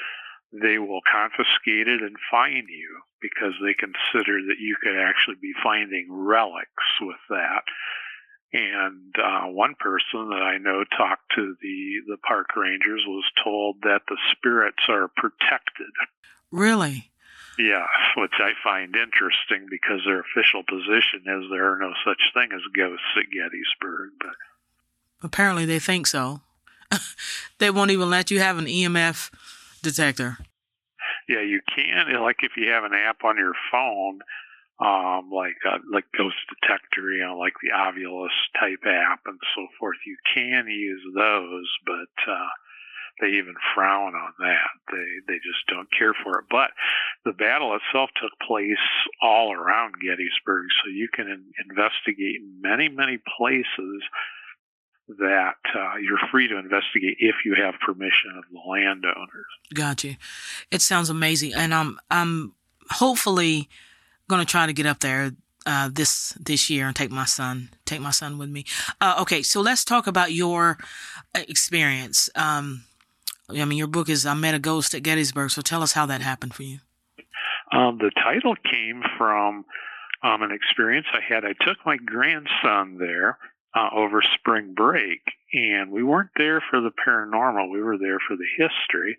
[0.52, 5.54] they will confiscate it and fine you because they consider that you could actually be
[5.62, 7.62] finding relics with that.
[8.52, 13.78] And uh, one person that I know talked to the the park rangers was told
[13.84, 15.94] that the spirits are protected.
[16.52, 17.12] Really?
[17.60, 17.86] Yeah,
[18.18, 22.62] which I find interesting because their official position is there are no such thing as
[22.74, 24.12] ghosts at Gettysburg.
[24.20, 24.36] But
[25.22, 26.42] apparently, they think so.
[27.60, 29.30] they won't even let you have an EMF
[29.84, 30.38] detector.
[31.28, 32.20] Yeah, you can.
[32.22, 34.22] Like if you have an app on your phone,
[34.80, 39.68] um, like uh, like Ghost Detector, you know, like the Ovilus type app and so
[39.80, 39.98] forth.
[40.06, 42.48] You can use those, but uh,
[43.20, 44.72] they even frown on that.
[44.92, 46.46] They they just don't care for it.
[46.50, 46.72] But
[47.26, 48.78] the battle itself took place
[49.22, 54.02] all around Gettysburg, so you can in, investigate many many places
[55.18, 59.48] that uh, you're free to investigate if you have permission of the landowners.
[59.74, 60.16] Gotcha.
[60.72, 62.54] It sounds amazing, and I'm I'm
[62.92, 63.68] hopefully
[64.30, 65.32] going to try to get up there
[65.66, 68.66] uh, this this year and take my son take my son with me.
[69.02, 70.78] Uh, okay, so let's talk about your
[71.36, 72.30] uh, experience.
[72.36, 72.84] Um,
[73.50, 76.06] I mean, your book is "I Met a Ghost at Gettysburg," so tell us how
[76.06, 76.80] that happened for you.
[77.72, 79.66] Um, the title came from
[80.24, 81.46] um, an experience I had.
[81.46, 83.38] I took my grandson there
[83.76, 85.22] uh, over spring break,
[85.54, 87.72] and we weren't there for the paranormal.
[87.72, 89.18] We were there for the history.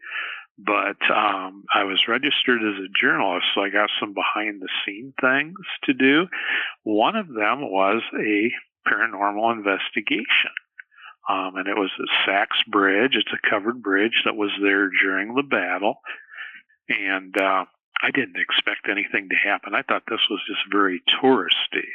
[0.64, 5.14] But um, I was registered as a journalist, so I got some behind the scene
[5.20, 6.26] things to do.
[6.82, 8.50] One of them was a
[8.86, 10.50] paranormal investigation.
[11.28, 13.14] Um, and it was at Sachs Bridge.
[13.14, 16.00] It's a covered bridge that was there during the battle.
[16.88, 17.64] And uh,
[18.02, 19.74] I didn't expect anything to happen.
[19.74, 21.88] I thought this was just very touristy.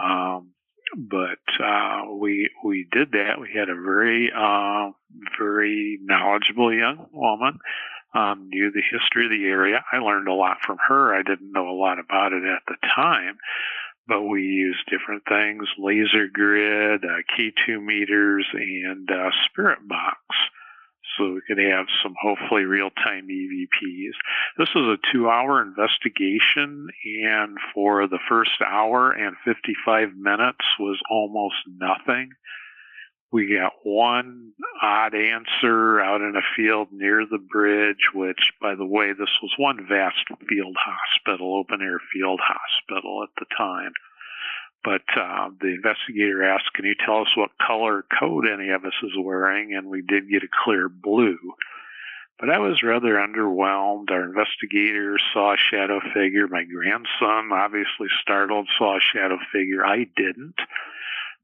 [0.00, 0.50] Um,
[0.96, 3.40] but uh, we we did that.
[3.40, 4.90] We had a very uh,
[5.38, 7.58] very knowledgeable young woman.
[8.14, 9.84] Um, knew the history of the area.
[9.92, 11.14] I learned a lot from her.
[11.14, 13.36] I didn't know a lot about it at the time,
[14.06, 20.18] but we used different things: laser grid, uh, K2 meters, and uh, spirit box
[21.18, 24.14] so we could have some hopefully real time EVPs.
[24.56, 26.86] This was a two hour investigation,
[27.26, 32.30] and for the first hour and 55 minutes was almost nothing.
[33.30, 34.52] We got one
[34.82, 39.52] odd answer out in a field near the bridge, which, by the way, this was
[39.58, 43.92] one vast field hospital, open air field hospital at the time.
[44.88, 48.94] But uh, the investigator asked, Can you tell us what color coat any of us
[49.02, 49.74] is wearing?
[49.74, 51.36] And we did get a clear blue.
[52.40, 54.10] But I was rather underwhelmed.
[54.10, 56.48] Our investigator saw a shadow figure.
[56.48, 59.84] My grandson, obviously startled, saw a shadow figure.
[59.84, 60.56] I didn't.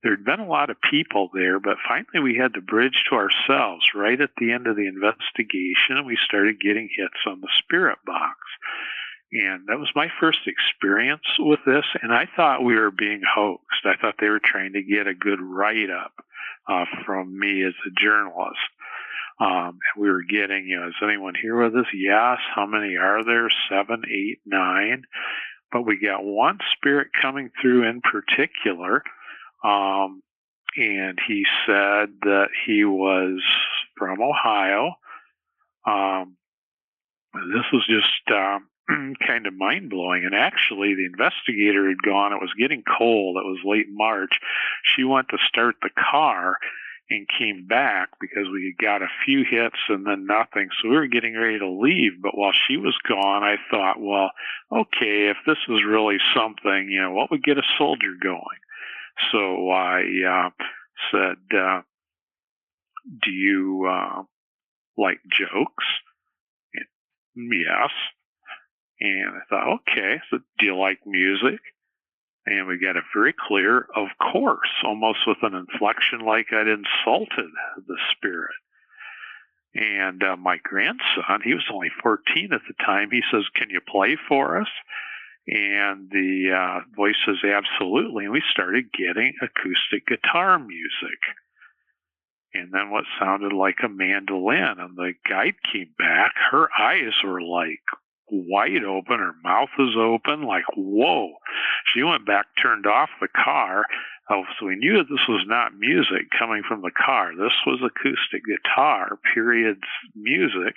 [0.02, 3.84] There'd been a lot of people there, but finally we had the bridge to ourselves
[3.94, 7.98] right at the end of the investigation, and we started getting hits on the spirit
[8.06, 8.38] box.
[9.34, 11.84] And that was my first experience with this.
[12.00, 13.84] And I thought we were being hoaxed.
[13.84, 16.12] I thought they were trying to get a good write up
[16.68, 18.60] uh, from me as a journalist.
[19.40, 21.90] Um, we were getting, you know, is anyone here with us?
[21.92, 22.38] Yes.
[22.54, 23.48] How many are there?
[23.68, 25.02] Seven, eight, nine.
[25.72, 29.02] But we got one spirit coming through in particular.
[29.64, 30.22] Um,
[30.76, 33.42] and he said that he was
[33.98, 34.92] from Ohio.
[35.84, 36.36] Um,
[37.34, 38.68] this was just um,
[39.26, 40.24] kind of mind blowing.
[40.24, 42.32] And actually, the investigator had gone.
[42.32, 43.36] It was getting cold.
[43.36, 44.38] It was late March.
[44.82, 46.58] She went to start the car
[47.10, 50.68] and came back because we had got a few hits and then nothing.
[50.80, 52.22] So we were getting ready to leave.
[52.22, 54.30] But while she was gone, I thought, well,
[54.72, 58.58] okay, if this is really something, you know, what would get a soldier going?
[59.32, 60.50] So I uh,
[61.12, 61.82] said, uh,
[63.22, 64.22] do you uh,
[64.96, 65.84] like jokes?
[67.36, 67.90] Yes.
[69.04, 71.60] And I thought, okay, so do you like music?
[72.46, 77.50] And we got it very clear, of course, almost with an inflection like I'd insulted
[77.86, 78.54] the spirit.
[79.74, 83.80] And uh, my grandson, he was only 14 at the time, he says, Can you
[83.86, 84.68] play for us?
[85.46, 88.24] And the uh, voice says, Absolutely.
[88.24, 91.20] And we started getting acoustic guitar music.
[92.54, 94.78] And then what sounded like a mandolin.
[94.78, 96.32] And the guide came back.
[96.50, 97.82] Her eyes were like
[98.30, 99.18] wide open.
[99.18, 101.32] Her mouth is open, like, whoa.
[101.92, 103.84] She went back, turned off the car.
[104.30, 107.32] Oh, so we knew that this was not music coming from the car.
[107.36, 109.84] This was acoustic guitar, periods
[110.14, 110.74] music.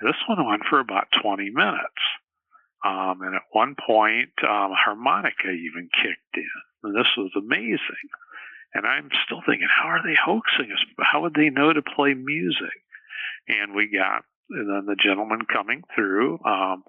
[0.00, 2.02] And this went on for about 20 minutes.
[2.84, 6.48] Um, and at one point, um, harmonica even kicked in.
[6.84, 8.08] And this was amazing.
[8.74, 10.84] And I'm still thinking, how are they hoaxing us?
[11.00, 12.78] How would they know to play music?
[13.48, 16.84] And we got and then the gentleman coming through, um,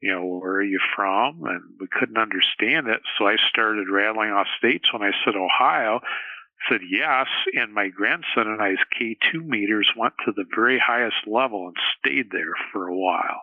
[0.00, 1.42] you know, where are you from?
[1.44, 3.00] And we couldn't understand it.
[3.18, 6.00] So I started rattling off states when I said Ohio.
[6.68, 11.68] Said yes, and my grandson and I's K2 meters went to the very highest level
[11.68, 13.42] and stayed there for a while.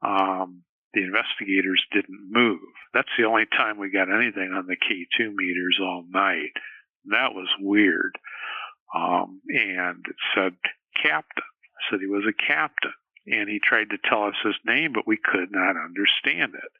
[0.00, 0.62] Um,
[0.94, 2.60] the investigators didn't move.
[2.94, 6.52] That's the only time we got anything on the K2 meters all night.
[7.06, 8.16] That was weird.
[8.94, 10.54] Um, and it said
[11.02, 11.44] captain
[11.90, 12.92] said he was a captain.
[13.26, 16.72] And he tried to tell us his name, but we could not understand it.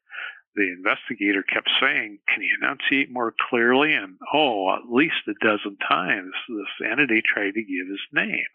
[0.57, 3.95] the investigator kept saying, Can you enunciate more clearly?
[3.95, 8.51] And oh, at least a dozen times this entity tried to give his name.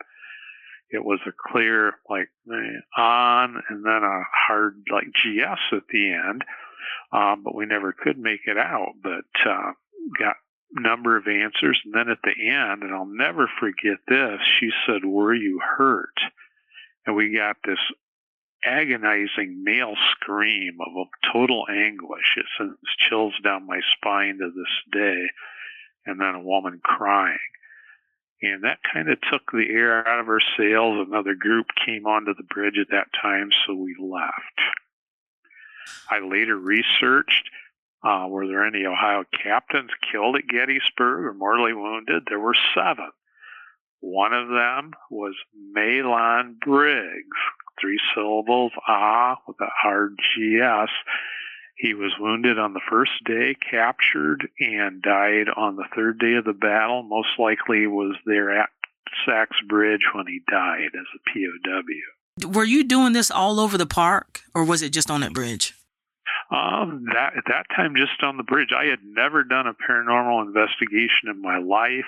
[0.89, 2.29] It was a clear, like,
[2.97, 6.43] on, and then a hard, like, GS at the end.
[7.11, 8.93] Um, but we never could make it out.
[9.01, 9.71] But uh,
[10.19, 10.35] got
[10.71, 11.79] number of answers.
[11.85, 16.15] And then at the end, and I'll never forget this, she said, Were you hurt?
[17.05, 17.79] And we got this
[18.63, 22.35] agonizing male scream of total anguish.
[22.37, 25.27] It sends chills down my spine to this day.
[26.07, 27.37] And then a woman crying.
[28.41, 31.07] And that kind of took the air out of our sails.
[31.07, 34.59] Another group came onto the bridge at that time, so we left.
[36.11, 37.49] I later researched
[38.05, 42.23] uh, were there any Ohio captains killed at Gettysburg or mortally wounded?
[42.29, 43.09] There were seven.
[44.01, 45.35] One of them was
[45.75, 47.37] Mahlon Briggs,
[47.79, 50.91] three syllables, ah, with a hard GS.
[51.77, 56.45] He was wounded on the first day, captured, and died on the third day of
[56.45, 57.03] the battle.
[57.03, 58.69] Most likely was there at
[59.25, 62.49] Sachs Bridge when he died as a POW.
[62.51, 65.73] Were you doing this all over the park, or was it just on that bridge?
[66.51, 70.45] Um, that at that time, just on the bridge, I had never done a paranormal
[70.45, 72.05] investigation in my life.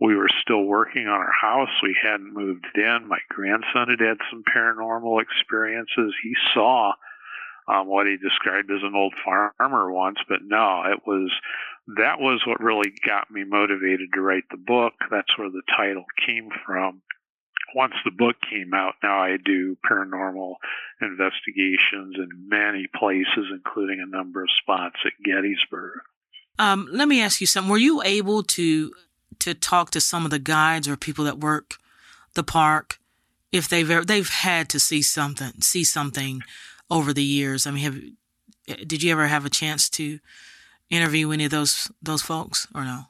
[0.00, 1.70] We were still working on our house.
[1.82, 3.08] We hadn't moved in.
[3.08, 6.14] My grandson had had some paranormal experiences.
[6.22, 6.92] He saw
[7.66, 11.30] um, what he described as an old farmer once, but no, it was
[11.96, 14.92] that was what really got me motivated to write the book.
[15.10, 17.02] That's where the title came from
[17.74, 20.54] once the book came out, now I do paranormal
[21.00, 26.00] investigations in many places, including a number of spots at Gettysburg.
[26.58, 27.70] Um, let me ask you something.
[27.70, 28.92] Were you able to
[29.40, 31.76] to talk to some of the guides or people that work
[32.34, 32.98] the park
[33.52, 36.42] if they've ever, they've had to see something see something
[36.90, 37.66] over the years?
[37.66, 40.18] I mean, have did you ever have a chance to
[40.90, 43.04] interview any of those those folks or no?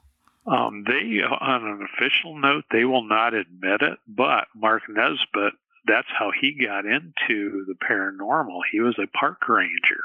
[0.45, 5.53] Um, they, on an official note, they will not admit it, but Mark Nesbitt,
[5.85, 8.61] that's how he got into the paranormal.
[8.71, 10.01] He was a park ranger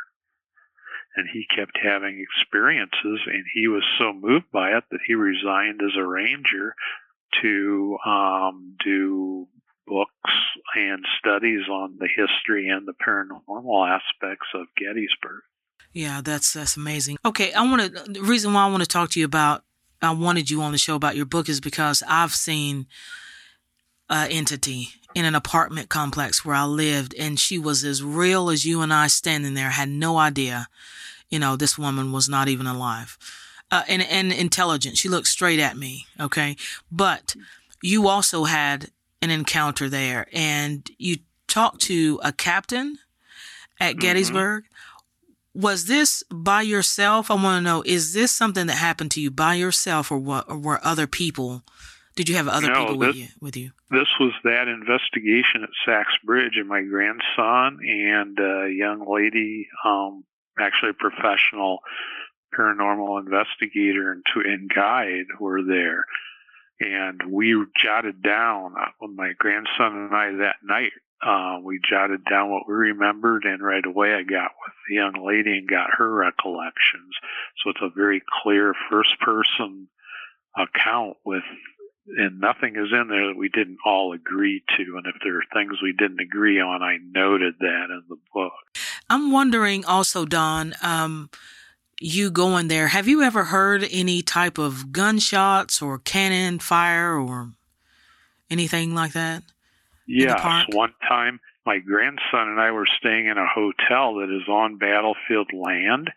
[1.16, 5.80] and he kept having experiences and he was so moved by it that he resigned
[5.82, 6.74] as a ranger
[7.42, 9.46] to um, do
[9.86, 10.32] books
[10.76, 15.42] and studies on the history and the paranormal aspects of Gettysburg.
[15.92, 17.18] Yeah, that's that's amazing.
[17.24, 19.62] Okay, I want to the reason why I want to talk to you about
[20.02, 22.86] I wanted you on the show about your book is because I've seen
[24.10, 28.64] an entity in an apartment complex where I lived, and she was as real as
[28.64, 29.70] you and I standing there.
[29.70, 30.68] Had no idea,
[31.34, 33.18] you know, this woman was not even alive,
[33.72, 34.96] uh, and and intelligent.
[34.96, 36.06] She looked straight at me.
[36.20, 36.56] Okay,
[36.92, 37.34] but
[37.82, 41.16] you also had an encounter there, and you
[41.48, 42.98] talked to a captain
[43.80, 44.00] at mm-hmm.
[44.00, 44.64] Gettysburg
[45.54, 47.30] was this by yourself?
[47.30, 50.48] I want to know, is this something that happened to you by yourself or what,
[50.48, 51.62] or were other people?
[52.16, 53.70] Did you have other no, people this, with you, with you?
[53.90, 60.24] This was that investigation at Sachs Bridge and my grandson and a young lady, um,
[60.58, 61.78] actually a professional
[62.56, 66.06] paranormal investigator and, to, and guide were there.
[66.80, 70.92] And we jotted down uh, when my grandson and I that night
[71.24, 75.24] uh, we jotted down what we remembered, and right away I got with the young
[75.26, 77.14] lady and got her recollections.
[77.62, 79.88] So it's a very clear first person
[80.56, 81.44] account with,
[82.18, 84.82] and nothing is in there that we didn't all agree to.
[84.96, 88.52] And if there are things we didn't agree on, I noted that in the book.
[89.14, 91.30] I'm wondering also, Don, um,
[92.00, 97.52] you going there, have you ever heard any type of gunshots or cannon fire or
[98.50, 99.44] anything like that?
[100.08, 104.78] Yes, one time my grandson and I were staying in a hotel that is on
[104.78, 106.10] battlefield land.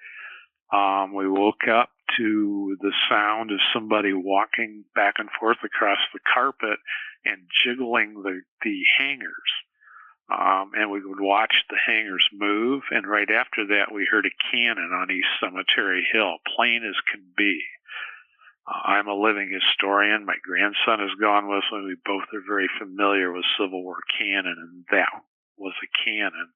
[0.74, 6.20] Um, we woke up to the sound of somebody walking back and forth across the
[6.34, 6.80] carpet
[7.24, 9.52] and jiggling the, the hangers.
[10.30, 12.84] Um, and we would watch the hangers move.
[12.92, 17.24] And right after that, we heard a cannon on East Cemetery Hill, plain as can
[17.38, 17.64] be.
[18.68, 20.26] I'm a living historian.
[20.26, 21.86] My grandson has gone with me.
[21.86, 25.08] We both are very familiar with Civil War cannon, and that
[25.58, 26.50] was a cannon.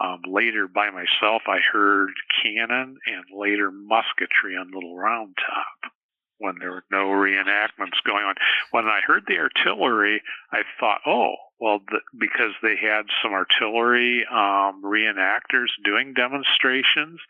[0.00, 2.10] Um, later, by myself, I heard
[2.42, 5.92] cannon and later musketry on Little Round Top
[6.40, 8.34] when there were no reenactments going on.
[8.72, 14.24] When I heard the artillery, I thought, oh, well, the, because they had some artillery
[14.30, 17.20] um, reenactors doing demonstrations.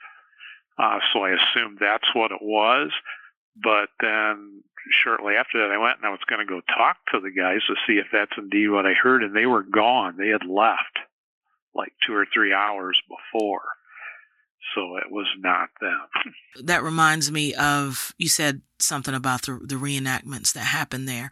[0.79, 2.91] Uh, so I assumed that's what it was.
[3.63, 7.21] But then shortly after that, I went and I was going to go talk to
[7.21, 10.17] the guys to see if that's indeed what I heard, and they were gone.
[10.17, 10.99] They had left
[11.75, 13.63] like two or three hours before.
[14.75, 16.01] So it was not them.
[16.65, 21.31] That reminds me of you said something about the, the reenactments that happened there.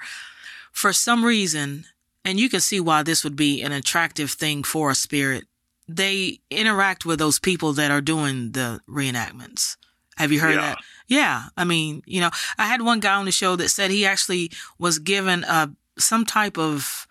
[0.72, 1.85] For some reason,
[2.24, 5.45] and you can see why this would be an attractive thing for a spirit,
[5.87, 9.76] they interact with those people that are doing the reenactments.
[10.16, 10.61] Have you heard Yeah.
[10.61, 10.79] that?
[11.07, 11.43] Yeah.
[11.57, 14.51] I mean, you know, I had one guy on the show that said he actually
[14.79, 17.07] was given a some type of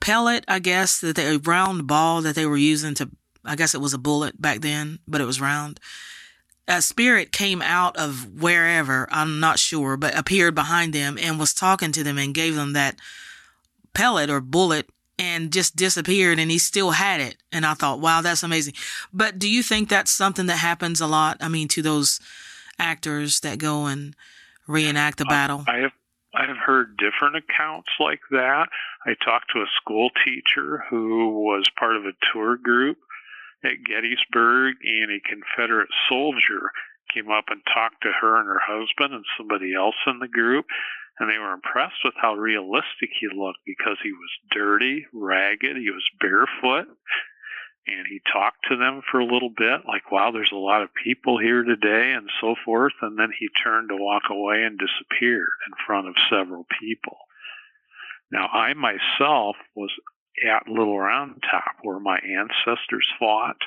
[0.00, 3.10] pellet, I guess, that they a round ball that they were using to
[3.44, 5.80] I guess it was a bullet back then, but it was round.
[6.68, 11.52] A spirit came out of wherever, I'm not sure, but appeared behind them and was
[11.52, 12.96] talking to them and gave them that
[13.94, 14.88] pellet or bullet
[15.18, 17.36] and just disappeared and he still had it.
[17.50, 18.74] And I thought, wow, that's amazing.
[19.12, 21.36] But do you think that's something that happens a lot?
[21.40, 22.20] I mean, to those
[22.78, 24.14] actors that go and
[24.66, 25.64] reenact the battle?
[25.66, 25.92] I have
[26.34, 28.68] I have heard different accounts like that.
[29.04, 32.96] I talked to a school teacher who was part of a tour group
[33.64, 36.70] at Gettysburg, and a Confederate soldier
[37.12, 40.66] came up and talked to her and her husband and somebody else in the group,
[41.18, 45.90] and they were impressed with how realistic he looked because he was dirty, ragged, he
[45.90, 46.88] was barefoot,
[47.86, 50.94] and he talked to them for a little bit, like, wow, there's a lot of
[51.04, 52.92] people here today, and so forth.
[53.02, 57.16] And then he turned to walk away and disappeared in front of several people.
[58.30, 59.90] Now, I myself was
[60.48, 63.58] at Little Round Top where my ancestors fought,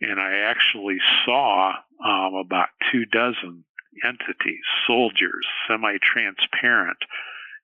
[0.00, 1.72] and I actually saw
[2.04, 3.64] um, about two dozen
[4.04, 6.98] entities, soldiers, semi transparent,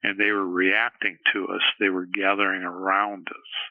[0.02, 1.62] and they were reacting to us.
[1.78, 3.70] They were gathering around us.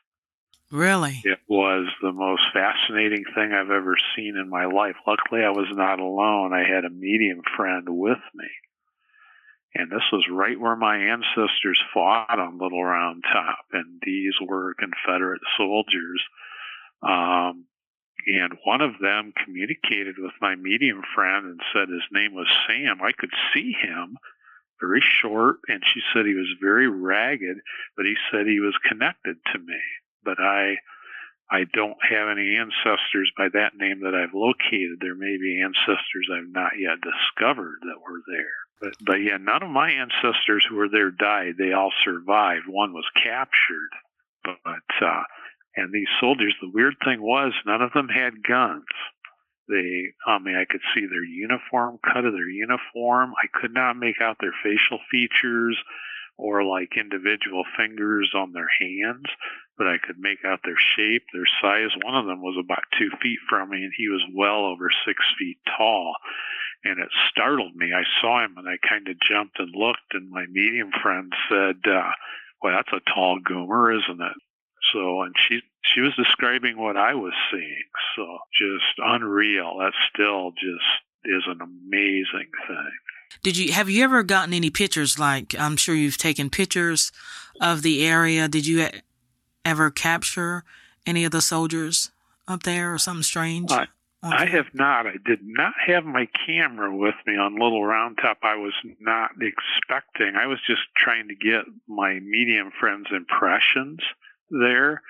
[0.72, 1.22] Really?
[1.24, 4.96] It was the most fascinating thing I've ever seen in my life.
[5.08, 6.54] Luckily, I was not alone.
[6.54, 8.48] I had a medium friend with me.
[9.76, 14.76] And this was right where my ancestors fought on Little Round Top, and these were
[14.80, 16.22] Confederate soldiers.
[17.04, 17.66] Um,
[18.26, 23.02] and one of them communicated with my medium friend and said his name was Sam.
[23.02, 24.18] I could see him,
[24.82, 27.58] very short, and she said he was very ragged,
[27.96, 29.80] but he said he was connected to me.
[30.24, 30.78] But I,
[31.50, 35.00] I don't have any ancestors by that name that I've located.
[35.00, 38.69] There may be ancestors I've not yet discovered that were there.
[38.82, 41.56] But, but yeah, none of my ancestors who were there died.
[41.58, 42.66] They all survived.
[42.68, 43.90] One was captured,
[44.44, 45.24] but uh,
[45.76, 46.56] and these soldiers.
[46.62, 48.86] The weird thing was, none of them had guns.
[49.68, 53.34] They, I mean, I could see their uniform, cut of their uniform.
[53.38, 55.78] I could not make out their facial features
[56.38, 59.26] or like individual fingers on their hands,
[59.78, 61.92] but I could make out their shape, their size.
[62.02, 65.20] One of them was about two feet from me, and he was well over six
[65.38, 66.16] feet tall.
[66.84, 67.92] And it startled me.
[67.94, 71.80] I saw him, and I kind of jumped and looked, and my medium friend said,
[71.86, 72.12] uh,
[72.62, 74.38] "Well, that's a tall goomer, isn't it?"
[74.94, 77.90] So, and she she was describing what I was seeing.
[78.16, 79.78] So, just unreal.
[79.80, 80.86] That still just
[81.26, 82.92] is an amazing thing.
[83.44, 85.20] Did you have you ever gotten any pictures?
[85.20, 87.12] Like I'm sure you've taken pictures
[87.62, 88.48] of the area.
[88.48, 88.88] Did you
[89.66, 90.64] ever capture
[91.06, 92.12] any of the soldiers
[92.48, 93.72] up there or something strange?
[93.72, 93.88] I,
[94.24, 95.08] on I have not.
[95.08, 98.40] I did not have my camera with me on Little Round Top.
[98.44, 100.36] I was not expecting.
[100.36, 104.00] I was just trying to get my medium friend's impressions
[104.50, 105.02] there.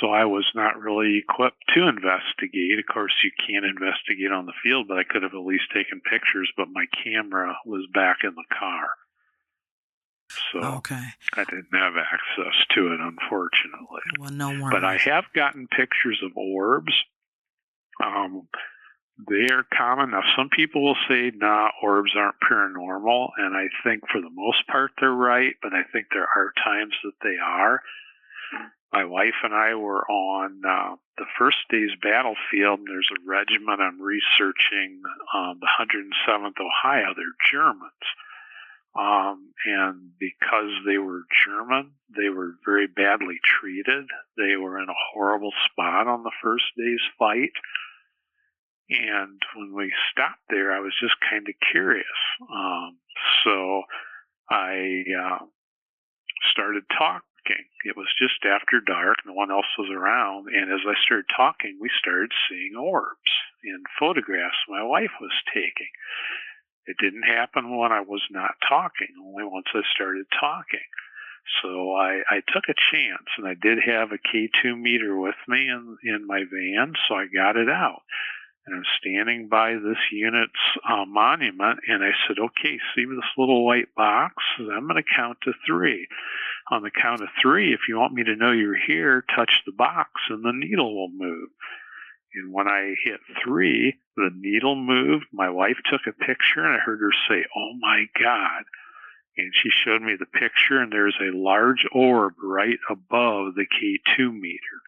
[0.00, 2.78] So I was not really equipped to investigate.
[2.78, 6.00] Of course, you can't investigate on the field, but I could have at least taken
[6.00, 6.50] pictures.
[6.56, 8.88] But my camera was back in the car,
[10.50, 11.02] so Okay.
[11.34, 14.70] I didn't have access to it, unfortunately Well, no worries.
[14.72, 16.94] but I have gotten pictures of orbs.
[18.02, 18.48] Um,
[19.28, 20.10] they are common.
[20.10, 24.66] Now, some people will say, nah, orbs aren't paranormal, and I think for the most
[24.68, 27.82] part they're right, but I think there are times that they are.
[28.92, 33.80] My wife and I were on uh, the first day's battlefield, and there's a regiment
[33.80, 35.00] I'm researching,
[35.34, 37.14] um, the 107th Ohio.
[37.16, 38.06] They're Germans.
[38.94, 44.04] Um, and because they were German, they were very badly treated.
[44.36, 47.52] They were in a horrible spot on the first day's fight.
[48.90, 52.04] And when we stopped there, I was just kind of curious.
[52.52, 52.98] Um,
[53.44, 53.82] so
[54.50, 55.44] I uh,
[56.50, 57.64] started talking.
[57.84, 60.48] It was just after dark, no one else was around.
[60.52, 63.32] And as I started talking, we started seeing orbs
[63.64, 65.90] in photographs my wife was taking.
[66.86, 70.80] It didn't happen when I was not talking, only once I started talking.
[71.62, 75.68] So I, I took a chance, and I did have a K2 meter with me
[75.68, 78.02] in, in my van, so I got it out.
[78.64, 80.52] And I'm standing by this unit's
[80.88, 84.34] uh, monument, and I said, okay, see this little white box?
[84.58, 86.06] I'm going to count to three.
[86.70, 89.72] On the count of three, if you want me to know you're here, touch the
[89.72, 91.48] box, and the needle will move.
[92.34, 95.26] And when I hit three, the needle moved.
[95.32, 98.64] My wife took a picture and I heard her say, Oh my God.
[99.36, 104.38] And she showed me the picture and there's a large orb right above the K2
[104.38, 104.80] meter.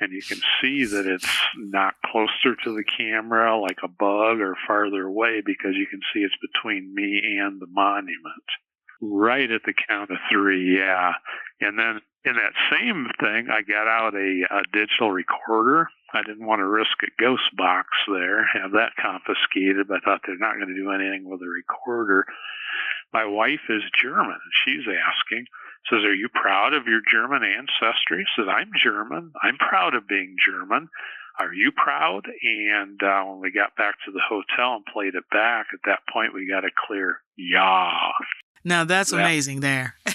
[0.00, 4.56] And you can see that it's not closer to the camera like a bug or
[4.66, 8.48] farther away because you can see it's between me and the monument.
[9.00, 11.12] Right at the count of three, yeah.
[11.60, 15.88] And then in that same thing, I got out a, a digital recorder.
[16.14, 20.20] I didn't want to risk a ghost box there, have that confiscated, but I thought
[20.26, 22.26] they're not going to do anything with a recorder.
[23.12, 25.46] My wife is German, and she's asking,
[25.90, 28.24] says, Are you proud of your German ancestry?
[28.36, 29.32] Says, I'm German.
[29.42, 30.88] I'm proud of being German.
[31.38, 32.26] Are you proud?
[32.42, 36.00] And uh, when we got back to the hotel and played it back, at that
[36.12, 37.90] point we got a clear yeah.
[38.64, 39.96] Now that's That- amazing there.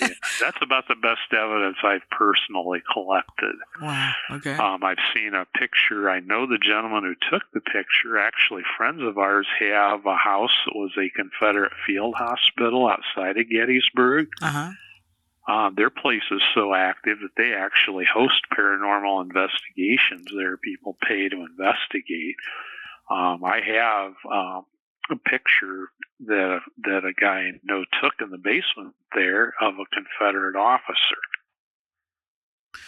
[0.00, 0.08] yeah.
[0.40, 3.56] That's about the best evidence I've personally collected.
[3.80, 4.12] wow.
[4.32, 4.54] Okay.
[4.54, 6.10] Um, I've seen a picture.
[6.10, 8.18] I know the gentleman who took the picture.
[8.18, 13.48] Actually, friends of ours have a house that was a Confederate field hospital outside of
[13.50, 14.28] Gettysburg.
[14.42, 14.70] Uh huh.
[15.48, 20.56] Um, their place is so active that they actually host paranormal investigations there.
[20.56, 22.34] People pay to investigate.
[23.08, 24.64] Um, I have um,
[25.10, 25.88] a picture
[26.26, 31.20] that that a guy I know took in the basement there of a Confederate officer,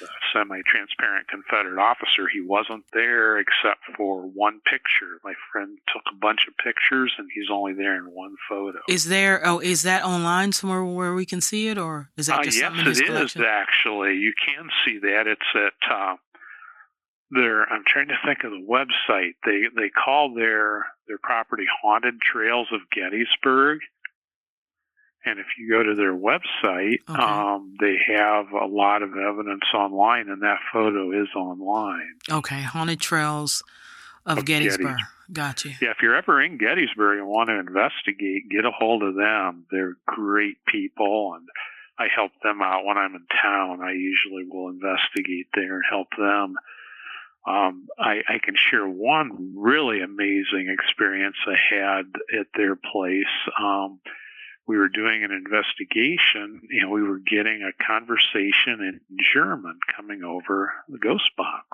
[0.03, 2.29] a semi-transparent Confederate officer.
[2.33, 5.19] He wasn't there except for one picture.
[5.25, 8.79] My friend took a bunch of pictures, and he's only there in one photo.
[8.89, 9.41] Is there?
[9.47, 12.59] Oh, is that online somewhere where we can see it, or is that Uh, just
[12.59, 13.45] yes, something in his it is collection?
[13.45, 14.17] actually.
[14.17, 15.27] You can see that.
[15.27, 16.17] It's at uh,
[17.31, 17.63] their.
[17.73, 19.35] I'm trying to think of the website.
[19.45, 23.81] They they call their their property Haunted Trails of Gettysburg.
[25.25, 27.21] And if you go to their website, Okay.
[27.23, 32.15] um, they have a lot of evidence online, and that photo is online.
[32.31, 33.63] Okay, haunted trails
[34.25, 34.87] of Of Gettysburg.
[34.87, 35.07] Gettysburg.
[35.33, 35.73] Got you.
[35.83, 39.67] Yeah, if you're ever in Gettysburg and want to investigate, get a hold of them.
[39.71, 41.47] They're great people, and
[41.99, 43.83] I help them out when I'm in town.
[43.83, 46.55] I usually will investigate there and help them.
[47.47, 52.05] Um, I, I can share one really amazing experience I had
[52.39, 53.25] at their place.
[53.59, 54.01] Um,
[54.67, 59.01] we were doing an investigation and we were getting a conversation in
[59.33, 61.67] German coming over the ghost box.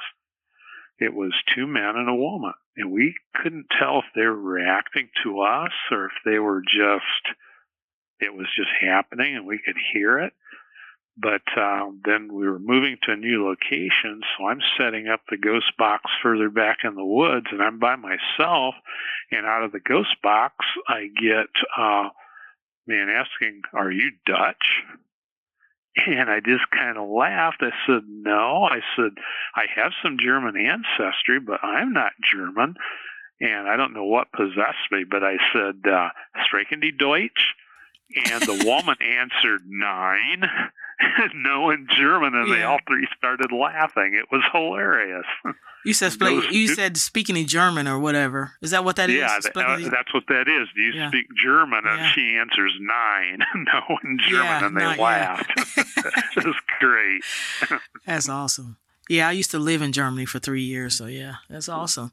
[1.01, 5.09] It was two men and a woman, and we couldn't tell if they were reacting
[5.25, 7.37] to us or if they were just,
[8.21, 10.33] it was just happening and we could hear it.
[11.17, 15.37] But um, then we were moving to a new location, so I'm setting up the
[15.37, 18.75] ghost box further back in the woods, and I'm by myself.
[19.31, 20.57] And out of the ghost box,
[20.89, 21.47] I get
[21.79, 22.09] uh,
[22.87, 24.83] man asking, "Are you Dutch?"
[26.07, 27.63] And I just kind of laughed.
[27.63, 29.13] I said, "No." I said,
[29.55, 32.75] "I have some German ancestry, but I'm not German."
[33.41, 36.09] And I don't know what possessed me, but I said, uh,
[36.47, 37.55] "Sprechen die Deutsch?"
[38.17, 40.51] And the woman answered nein,
[41.35, 44.15] no in German, and they all three started laughing.
[44.15, 45.25] It was hilarious.
[45.85, 46.13] You said
[46.51, 48.53] you said speaking in German or whatever.
[48.63, 49.17] Is that what that is?
[49.17, 50.69] yeah, th- Speaking uh, that's what that is.
[50.75, 51.09] Do you Yeah.
[51.09, 51.83] speak German?
[51.87, 52.11] And Yeah.
[52.13, 54.95] she answers nein, no in German, Yeah, and they yeah.
[55.03, 55.51] laughed.
[56.37, 57.23] it was great.
[58.07, 58.77] That's awesome.
[59.09, 62.11] Yeah, I used to live in Germany for three years, so yeah, that's awesome.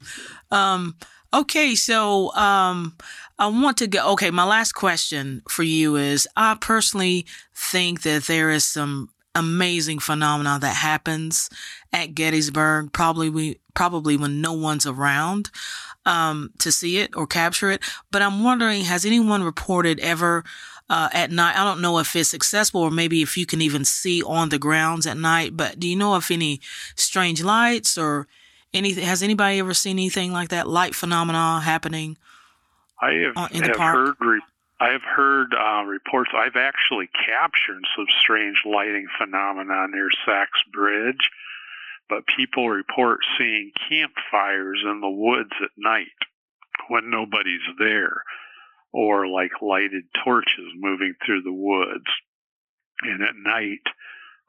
[0.50, 0.96] Um,
[1.32, 2.96] okay, so um,
[3.38, 4.12] I want to go.
[4.12, 9.98] Okay, my last question for you is: I personally think that there is some amazing
[9.98, 11.48] phenomena that happens
[11.92, 15.50] at Gettysburg, probably we probably when no one's around
[16.04, 17.82] um, to see it or capture it.
[18.10, 20.44] But I'm wondering, has anyone reported ever?
[20.92, 21.56] uh, at night.
[21.56, 24.58] I don't know if it's accessible or maybe if you can even see on the
[24.58, 26.60] grounds at night, but do you know of any
[26.96, 28.28] strange lights or
[28.74, 29.04] anything?
[29.04, 32.16] Has anybody ever seen anything like that light phenomena happening?
[33.00, 33.94] I have, Uh, in the have park?
[33.96, 34.42] heard re-
[34.80, 36.30] I have heard uh, reports.
[36.34, 41.30] I've actually captured some strange lighting phenomena near Sachs Bridge,
[42.08, 46.06] but people report seeing campfires in the woods at night
[46.88, 48.24] when nobody's there,
[48.92, 52.06] or like lighted torches moving through the woods.
[53.02, 53.86] And at night,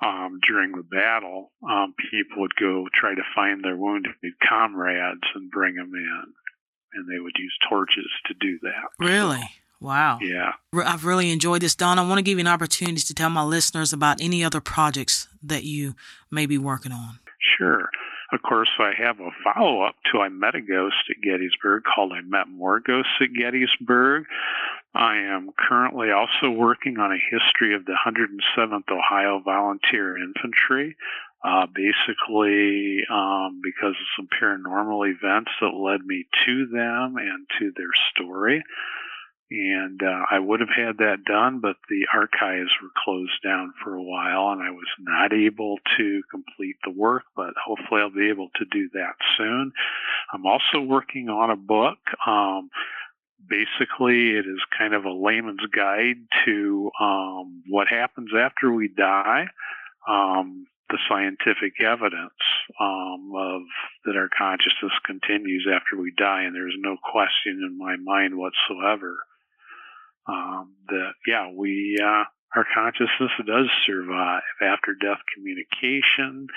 [0.01, 4.13] um, during the battle, um, people would go try to find their wounded
[4.47, 6.23] comrades and bring them in,
[6.93, 8.89] and they would use torches to do that.
[8.99, 9.43] Really?
[9.79, 10.19] Wow.
[10.21, 10.53] Yeah.
[10.73, 11.99] I've really enjoyed this, Don.
[11.99, 15.27] I want to give you an opportunity to tell my listeners about any other projects
[15.43, 15.95] that you
[16.31, 17.19] may be working on.
[17.57, 17.89] Sure.
[18.33, 22.13] Of course, I have a follow up to I Met a Ghost at Gettysburg called
[22.13, 24.25] I Met More Ghosts at Gettysburg.
[24.95, 30.97] I am currently also working on a history of the 107th Ohio Volunteer Infantry.
[31.43, 37.71] uh, basically um, because of some paranormal events that led me to them and to
[37.75, 38.63] their story.
[39.55, 43.93] And uh, I would have had that done, but the archives were closed down for
[43.93, 47.21] a while, and I was not able to complete the work.
[47.35, 49.71] But hopefully, I'll be able to do that soon.
[50.33, 51.99] I'm also working on a book.
[52.25, 52.71] Um,
[53.47, 59.45] basically, it is kind of a layman's guide to um, what happens after we die.
[60.09, 62.41] Um, the scientific evidence
[62.79, 63.61] um, of
[64.05, 69.17] that our consciousness continues after we die, and there's no question in my mind whatsoever
[70.27, 72.23] um, that yeah, we uh,
[72.55, 76.47] our consciousness does survive after death communication,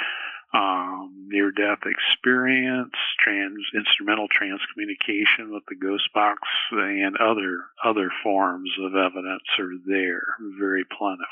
[0.52, 6.40] um, near death experience, trans instrumental transcommunication with the ghost box,
[6.72, 10.22] and other other forms of evidence are there,
[10.58, 11.26] very plentiful.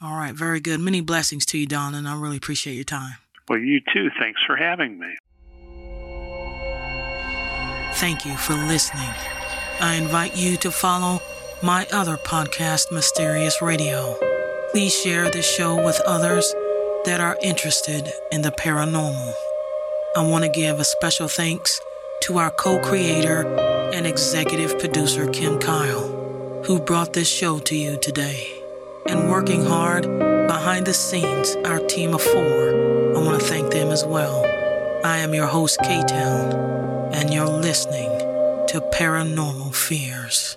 [0.00, 0.80] All right, very good.
[0.80, 3.16] Many blessings to you, Don, and I really appreciate your time.
[3.48, 4.10] Well, you too.
[4.18, 5.14] Thanks for having me.
[7.94, 9.08] Thank you for listening.
[9.80, 11.20] I invite you to follow
[11.62, 14.16] my other podcast, Mysterious Radio.
[14.72, 16.54] Please share this show with others
[17.04, 19.34] that are interested in the paranormal.
[20.16, 21.80] I want to give a special thanks
[22.22, 23.46] to our co creator
[23.94, 28.48] and executive producer, Kim Kyle, who brought this show to you today.
[29.06, 30.02] And working hard
[30.48, 34.44] behind the scenes, our team of four, I want to thank them as well.
[35.04, 36.52] I am your host, K Town,
[37.12, 38.08] and you're listening
[38.68, 40.56] to Paranormal Fears.